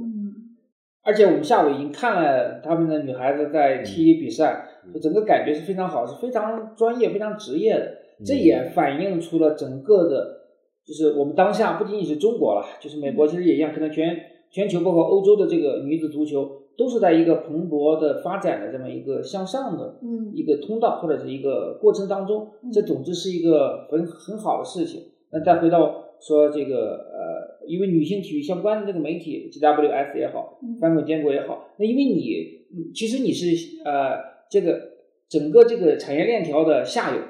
[0.00, 0.56] 嗯，
[1.04, 7.98] 而且我们下午已经看了他们的女孩子在踢比赛，就整个感觉是非常好，是非常专业、非常职业的。
[8.24, 10.40] 这也反映出了整个的，
[10.84, 14.16] 就是我们当下不仅仅是中国了，就是美国其实也一样，可能全
[14.50, 25.02] 全球包括欧洲的这个女子足球都是在一个蓬勃的发展的这么一个向上的嗯一个通道或者是一个过程当中，这总之是一个很很好的事情。
[25.32, 26.76] 那再回到说这个
[27.12, 34.16] 呃，因为女性体育相关的这个媒体 GWS 也好，翻滚坚果也好，那因为你嗯其实你是呃
[34.48, 34.80] 这个
[35.28, 37.20] 整个这个产业链条的下游。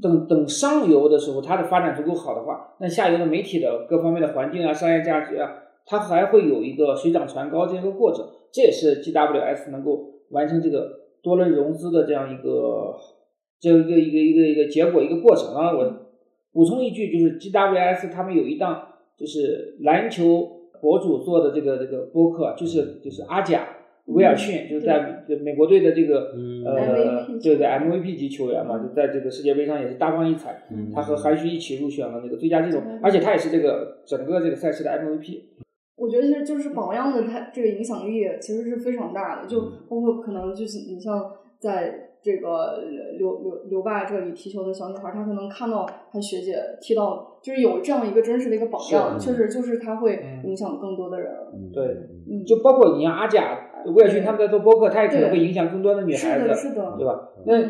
[0.00, 5.50] 等等上游的时候，它的发展足够好的话，那下游的媒体的各方面的环境啊、商业价值啊，
[5.84, 8.24] 它还会有一个水涨船高这样一个过程。
[8.52, 12.94] 这也是 GWS 能够完成这个多轮融资的这样一个
[13.60, 15.54] 这样一个一个一个一个结果一个过程。
[15.54, 15.92] 然后我
[16.52, 23.78] 补充一句，就是 GWS 他们有一档就是篮球博主做的这个这个播客，就是就是阿贾。
[24.06, 26.34] 威尔逊就是在美国队的这个
[26.66, 30.64] 呃，MVP 对对 MVP 级球员嘛，就在这个世界杯上也是大放异彩。
[30.72, 35.42] 嗯他和韩旭一起入选了那个最佳阵容，而且他也是这个整个这个赛事的 MVP。
[36.02, 41.30] 我觉得其实就是榜样的他这个影响力其实是非常大的，就包括可能就是你像
[41.60, 42.82] 在这个
[43.18, 51.30] 刘刘刘爸这里踢球的小女孩，她可能看到她学姐踢到，就是有这样一个真实的一个榜样，确实就是她会嗯影响更多的人。
[51.72, 51.84] 对
[52.28, 53.58] 嗯，就包括你像阿贾、
[53.94, 57.28] 魏尔逊他们在做播客，他也可能会影响更多的女孩子是的，，是的，对吧？
[57.46, 57.62] 那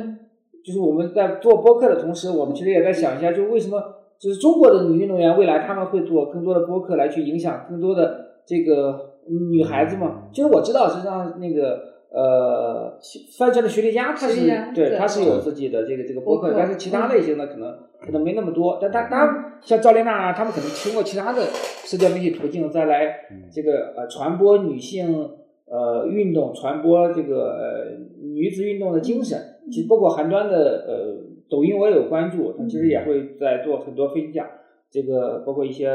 [0.64, 3.82] 就是我们在做播客的同时，我们其实也在想一下，就为什么
[4.22, 9.14] 就是中国的女运动员未来他们会做更多的播客来去影响更多的这个
[9.50, 10.28] 女孩子嘛？
[10.32, 12.98] 其实我知道，实际上那个呃，
[13.36, 18.78] 翻车的徐丽佳，她是对对她是有自己的这个这个播客，但是其他类型的可能可能没那么多。
[18.80, 21.42] 但她她像赵丽娜啊，他们可能通过其他的
[21.84, 23.12] 社交媒体途径再来
[23.50, 25.30] 这个呃传播女性
[25.66, 29.38] 呃运动，传播这个呃女子运动的精神。
[29.70, 34.46] 其实包括韩端的呃抖音我也有关注，他其实也会在做很多分享，
[34.90, 35.88] 这个包括一些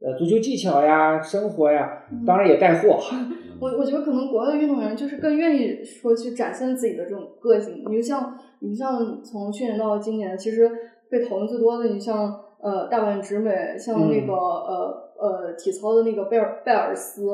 [0.00, 3.00] 呃足球技巧呀、生活呀，当然也带货。
[3.60, 7.82] 我我觉得可能国外的运动员就是更愿意说去展现自己的这种个性。
[7.88, 10.70] 你就像你像从去年到今年，其实
[11.10, 17.26] 被讨论最多的，你像呃大阪直美，像那个、呃呃体操的那个贝尔贝尔斯。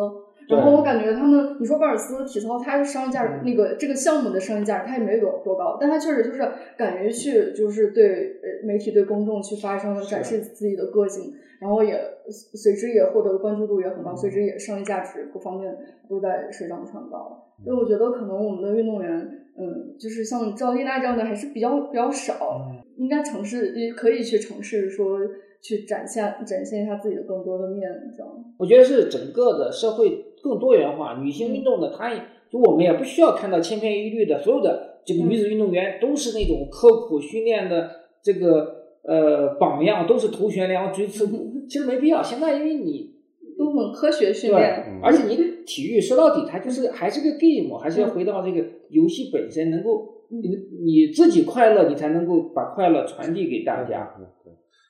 [0.48, 15.76] 然后我感觉他们，你说贝尔斯体操，它的商业价值，那个这个项目的商业价值，它也没有多高，但它确实就是敢于去，就是对呃媒体、对公众去发声，展示自己的个性，然后也随之也获得的关注度也很高，随之也商业价值各方面
[16.08, 17.42] 都在水涨船高。
[17.64, 19.10] 所以我觉得可能我们的运动员，
[19.58, 25.18] 嗯，就是像赵丽娜这样的还是比较比较少，应该尝试可以去尝试说
[25.62, 28.44] 去展现展现一下自己的更多的面，这样。
[28.58, 32.20] 我觉得是整个的社会更多元化，女性运动的，它也
[32.50, 37.90] 就我们也不需要看到千篇一律的，所有的这个女子运动员都是那种刻苦训练的
[38.22, 41.26] 这个呃榜样，都是头悬梁锥刺。
[41.26, 42.22] 股，其实没必要。
[42.22, 43.14] 现在因为你
[43.58, 44.60] 都很科学训对。
[44.60, 45.36] 练，，而且你
[45.66, 50.48] 体育说到底，它就是还是个 game，还是要回到这个游戏本身，能够你
[50.84, 54.14] 你自己快乐，你才能够把快乐传递给大家。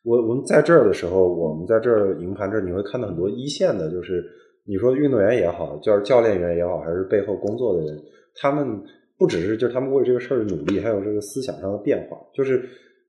[0.05, 4.25] 我我们在这儿的时候，我们在这儿营盘这儿，你会看到很多一线的，就是
[4.67, 7.99] 你说运动员也好，就是教练员也好，还是背后工作的人，
[8.35, 8.83] 他们
[9.17, 12.19] 不只是就是他们为这个事儿努力，还有这个思想上的变化。
[12.35, 12.63] 就是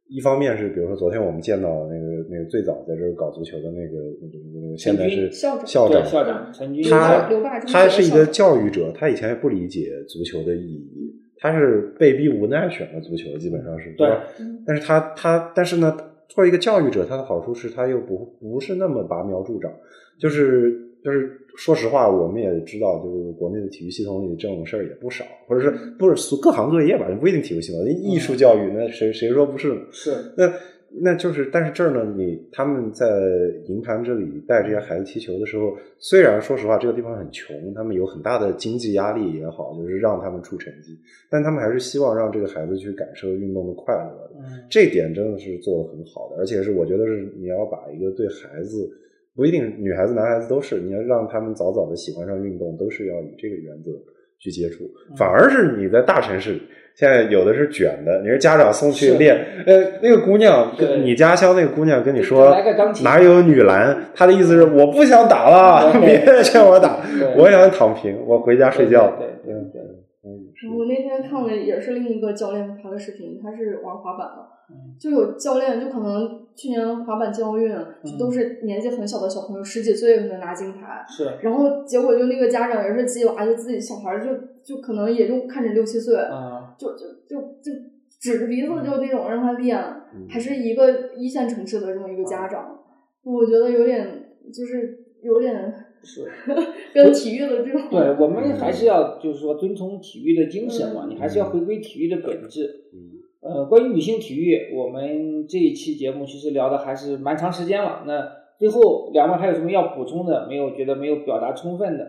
[0.08, 7.28] 一方面是，比如说昨天我们见到那个那个最早在这儿搞足球的那个那个那个现在是校长校长对校长陈军他
[7.68, 14.24] 他是一个教育者，他以前也不理解足球的意义，他是被逼无奈选了足球，基本上是对吧？
[14.66, 15.98] 但是他他但是呢，
[16.30, 19.70] 作为一个教育者，他的好处是他又不不是那么拔苗助长，
[20.18, 29.82] 就是就是说实话，我们也知道，就是国内的体育系统里这种事儿也不少，或者是不是各行各业吧，不一定体育系统，艺术教育那谁谁说不是呢？
[29.92, 30.52] 是那
[31.00, 33.06] 那就是，但是这儿呢，你他们在
[33.68, 40.98] 营盘这里带这些孩子踢球的时候，虽然说实话这个地方很穷，他们有很大的经济压力也好，就是让他们出成绩，
[41.30, 44.40] 但他们还是希望让这个孩子去感受运动的快乐的。
[44.40, 48.90] 嗯这点真的是做的很好的，而且是我觉得是你要把一个对孩子
[49.38, 53.92] 不一定女孩子男孩子都是，你要让他们早早的喜欢上运动，都是要以这个原则
[54.40, 54.84] 去接触，
[55.16, 56.62] 反而是你在大城市里，
[56.96, 62.56] 现在有的是卷的，你是家长送去练，呃，那个姑娘跟你家乡那个姑娘跟你说
[63.04, 67.00] 哪有女篮， 她的意思是我不想打了，别劝我打，
[67.38, 69.16] 我想躺平，我回家睡觉。
[69.20, 69.82] 对对对。
[70.76, 74.44] 我那天看了也是另一个教练拍的视频，他是玩滑板的，
[75.00, 77.72] 就有教练就可能去年滑板进奥运，
[78.04, 84.32] 就都是年纪很小的小朋友，十几岁能拿金牌，是，然后结果就那个家长也是自己娃，就自己小孩就
[84.64, 86.16] 就可能也就看着六七岁，
[86.78, 87.72] 就就就就
[88.20, 89.80] 指着鼻子就那种让他练，
[90.30, 92.80] 还是一个一线城市的这么一个家长，
[93.24, 95.84] 我觉得有点就是有点。
[96.04, 96.24] 是，
[96.94, 102.86] 跟体育的这种，对我们还是要就是说遵从体育的精神嘛，你还是要回归体育的本质。
[102.94, 108.04] 嗯，呃，关于女性体育，我们这一期节目其实聊的还是蛮长时间了。
[108.06, 108.28] 那
[108.60, 110.48] 最后两位还有什么要补充的？
[110.48, 112.06] 没有觉得没有表达充分的？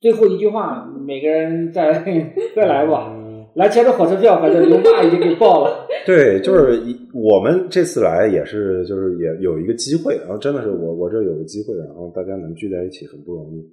[0.00, 2.04] 最后一句话，每个人再
[2.54, 3.20] 再来吧。
[3.54, 5.86] 来钱的火车票，反正刘爸已经给报了。
[6.04, 6.82] 对，就是
[7.14, 13.64] 我们这次来也是，就是也有一个机会，然后真的是我我这有个机会，然后大家能聚在一起很不容易。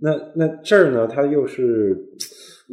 [0.00, 1.98] 那那这儿呢，它又是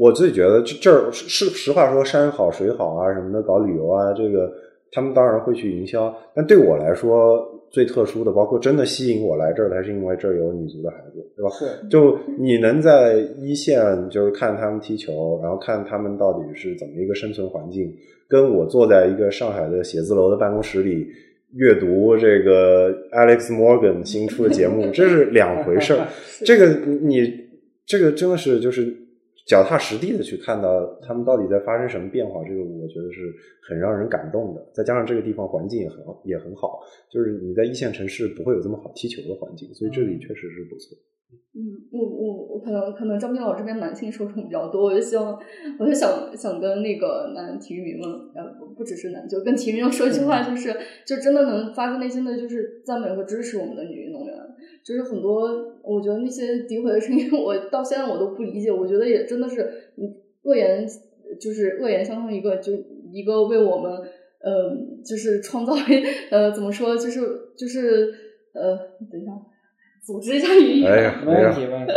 [0.01, 4.51] 我自己觉得这这儿是实话说，山好水好啊什么的，搞旅游啊，这个
[4.91, 7.47] 他们当然会去营销，但对我来说。
[7.71, 11.49] 最特殊的，包括真的吸引我来这儿，还是因为这儿有女足的孩子，对吧？
[11.51, 11.87] 是。
[11.87, 17.89] 就你能在一线，就是看他们踢球，然后看他们到底是怎么一个生存环境，
[18.27, 21.07] 跟我坐在一个上海的写字楼的办公室里
[21.53, 26.05] 阅读这个 Alex Morgan 新出的节目，这是两回事儿。
[26.45, 26.67] 这个
[27.01, 27.21] 你
[27.85, 28.93] 这个真的是就是。
[29.51, 33.35] 脚踏实地的去看到他们到底在发生什么变化，这个我觉得是
[33.67, 34.65] 很让人感动的。
[34.73, 36.79] 再加上这个地方环境也很也很好，
[37.11, 40.95] 就是你在一线城市不会有这么好踢球的环境，所以这里确实是不错。
[41.53, 41.59] 嗯，
[41.91, 45.37] 我我我可能可能张斌老师这边男性受众比较多，我就希望
[45.77, 50.73] 我就想想跟那个男体育迷们，呃，不不只是男，就跟体育迷们说一句话，就是
[51.05, 54.33] 就真的能发自内心的就是赞美和支持我们的女运动员。
[54.83, 58.71] 就是很多，我觉得那些诋毁的声音，我到现在我都不理解。
[58.71, 59.69] 我觉得也真的是，
[60.43, 60.87] 恶言
[61.39, 62.73] 就是恶言，相当于一个就
[63.11, 64.75] 一个为我们，呃，
[65.05, 65.73] 就是创造，
[66.29, 67.21] 呃，怎么说，就是
[67.57, 68.13] 就是
[68.53, 68.77] 呃，
[69.11, 69.31] 等一下，
[70.05, 71.93] 组织一下语言，哎呀，没问题，没问题，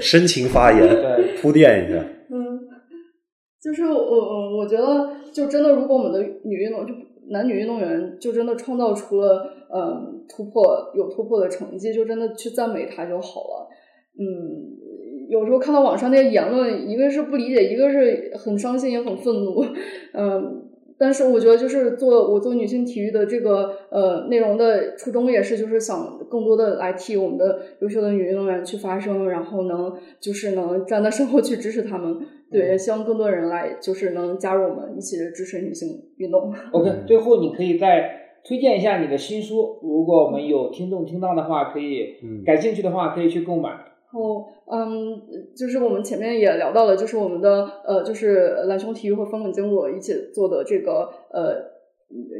[0.00, 1.98] 深情发言，对，铺垫一下。
[2.30, 2.60] 嗯，
[3.62, 6.94] 就是我我我觉得，就真的，如果我们的女运动就。
[7.30, 13.68] 男女运动员就真的创造出了嗯突破有突破的成绩，就真的去赞美他就好了。
[14.18, 14.76] 嗯，
[15.28, 19.64] 有时候看到网上那些言论，一个是不理解，一个是很伤心也很愤怒。
[20.12, 20.69] 嗯，
[21.00, 32.18] 但是我觉得就是做我做女性体育的这个呃内容的初衷也是就是想更多的来替我们的优秀的女运动员去发声，然后能就是能站在身后去支持他们。
[32.50, 35.88] 对，也希望更多人来，就是能加入我们一起支持女性
[36.18, 36.52] 运动。
[36.72, 38.10] OK，最后你可以再
[38.44, 43.70] 推荐一下你的新书，如果我们有听众听到的话，可以感兴趣的话可以去购买。
[44.12, 45.22] 哦，嗯，
[45.56, 51.54] 就是我们前面也聊到了，就是我们的呃，就是蓝熊体育和风冷经络一起做的这个呃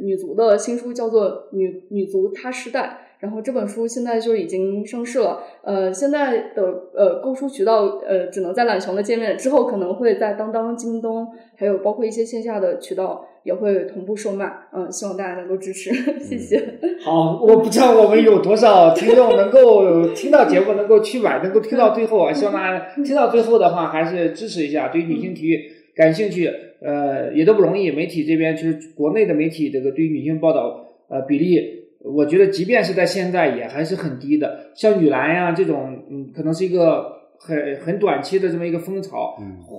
[0.03, 2.99] 女足的新书，叫做《女女足她时代》。
[3.21, 6.63] 然后这本书现在就已经上市了，呃，现在的
[6.95, 16.61] 呃购书渠道呃只能在懒熊的界面，之后可能会在当当、京东，还有包括一些线下的渠道也会同步售卖，嗯，希望大家能够支持，谢谢。
[17.03, 25.59] 好，我不知道我们有多少听众能够听到节目，能够去买，能够听到最后啊，希望大家听到最后的话还是支持一下，对女性体育
[25.95, 26.49] 感兴趣，
[26.81, 31.81] 呃，也都不容易，媒体这边就是国内的媒体这个对于女性报道呃比例。
[32.03, 34.71] 我觉得，即便是在现在，也还是很低的。
[34.73, 39.35] 像女篮呀这种，嗯，可能是一个很很短期的这么一个风潮，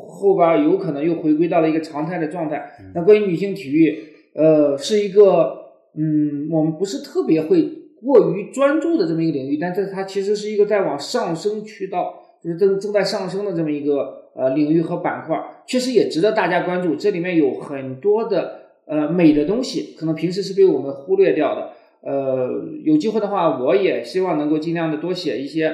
[0.08, 2.72] 后边有可能又回归到了一个常态的状态。
[2.92, 3.96] 那关于女性体育，
[4.34, 5.56] 呃，是一个，
[5.96, 7.62] 嗯，我们不是特别会
[8.04, 16.96] 过于专注的这么一个领域，但是它其实是一个在往上升渠道，就是正正在上升的这么一个呃领域和板块，确实也值得大家关注。
[16.96, 21.70] 这里面有很多的呃美的东西，可能平时是被我们忽略掉的。
[22.02, 22.48] 呃，
[22.82, 25.72] 有机会的话，我也希望能够尽量的多写一些，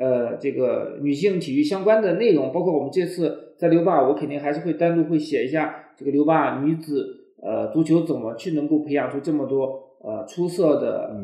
[0.00, 11.14] 呃，这个女性体育相关的内容，包括我们这次在留坝，我肯定还是会单独会写一下这个留坝女子呃足球怎么去能够培养出这么多呃出色的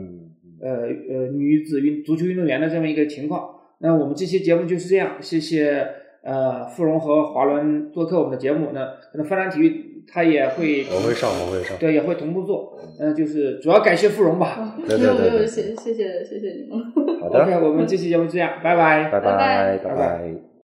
[0.60, 0.70] 呃
[1.08, 3.48] 呃女子运足球运动员的这么一个情况。
[3.78, 5.88] 那我们这期节目就是这样，谢谢
[6.22, 8.72] 呃傅荣和华伦做客我们的节目。
[8.74, 9.85] 那可能发展体育。
[10.10, 12.78] 他也会，我会上，我会上，对，也会同步做。
[12.98, 14.76] 嗯，就是主要感谢芙蓉吧。
[14.86, 17.20] 没有没有，谢谢谢谢谢谢你们。
[17.20, 20.45] 好的，我们这期节目这样，拜拜，拜拜拜拜。